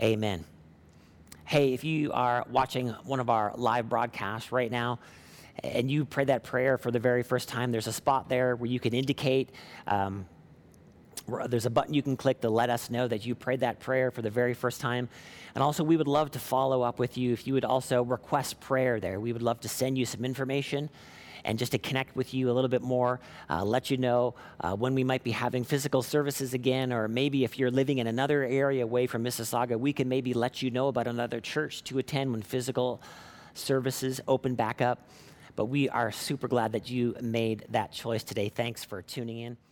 Amen. 0.00 0.44
Hey, 1.50 1.74
if 1.74 1.82
you 1.82 2.12
are 2.12 2.46
watching 2.48 2.90
one 2.90 3.18
of 3.18 3.28
our 3.28 3.52
live 3.56 3.88
broadcasts 3.88 4.52
right 4.52 4.70
now, 4.70 5.00
and 5.64 5.90
you 5.90 6.04
pray 6.04 6.22
that 6.26 6.44
prayer 6.44 6.78
for 6.78 6.92
the 6.92 7.00
very 7.00 7.24
first 7.24 7.48
time, 7.48 7.72
there's 7.72 7.88
a 7.88 7.92
spot 7.92 8.28
there 8.28 8.54
where 8.54 8.70
you 8.70 8.78
can 8.78 8.94
indicate. 8.94 9.50
Um, 9.88 10.26
there's 11.48 11.66
a 11.66 11.70
button 11.70 11.92
you 11.92 12.02
can 12.02 12.16
click 12.16 12.40
to 12.42 12.50
let 12.50 12.70
us 12.70 12.88
know 12.88 13.08
that 13.08 13.26
you 13.26 13.34
prayed 13.34 13.58
that 13.60 13.80
prayer 13.80 14.12
for 14.12 14.22
the 14.22 14.30
very 14.30 14.54
first 14.54 14.80
time. 14.80 15.08
And 15.56 15.64
also, 15.64 15.82
we 15.82 15.96
would 15.96 16.06
love 16.06 16.30
to 16.30 16.38
follow 16.38 16.82
up 16.82 17.00
with 17.00 17.18
you 17.18 17.32
if 17.32 17.48
you 17.48 17.54
would 17.54 17.64
also 17.64 18.04
request 18.04 18.60
prayer 18.60 19.00
there. 19.00 19.18
We 19.18 19.32
would 19.32 19.42
love 19.42 19.58
to 19.62 19.68
send 19.68 19.98
you 19.98 20.06
some 20.06 20.24
information 20.24 20.88
and 21.44 21.58
just 21.58 21.72
to 21.72 21.78
connect 21.78 22.16
with 22.16 22.34
you 22.34 22.50
a 22.50 22.52
little 22.52 22.68
bit 22.68 22.82
more, 22.82 23.20
uh, 23.48 23.64
let 23.64 23.90
you 23.90 23.96
know 23.96 24.34
uh, 24.60 24.74
when 24.74 24.94
we 24.94 25.04
might 25.04 25.24
be 25.24 25.30
having 25.30 25.64
physical 25.64 26.02
services 26.02 26.54
again, 26.54 26.92
or 26.92 27.08
maybe 27.08 27.44
if 27.44 27.58
you're 27.58 27.70
living 27.70 27.98
in 27.98 28.06
another 28.06 28.44
area 28.44 28.84
away 28.84 29.06
from 29.06 29.24
Mississauga, 29.24 29.78
we 29.78 29.92
can 29.92 30.08
maybe 30.08 30.34
let 30.34 30.62
you 30.62 30.70
know 30.70 30.88
about 30.88 31.06
another 31.06 31.40
church 31.40 31.84
to 31.84 31.98
attend 31.98 32.32
when 32.32 32.42
physical 32.42 33.00
services 33.54 34.20
open 34.28 34.54
back 34.54 34.80
up. 34.80 35.08
But 35.56 35.66
we 35.66 35.88
are 35.88 36.12
super 36.12 36.48
glad 36.48 36.72
that 36.72 36.90
you 36.90 37.16
made 37.20 37.66
that 37.70 37.92
choice 37.92 38.22
today. 38.22 38.48
Thanks 38.48 38.84
for 38.84 39.02
tuning 39.02 39.38
in. 39.38 39.69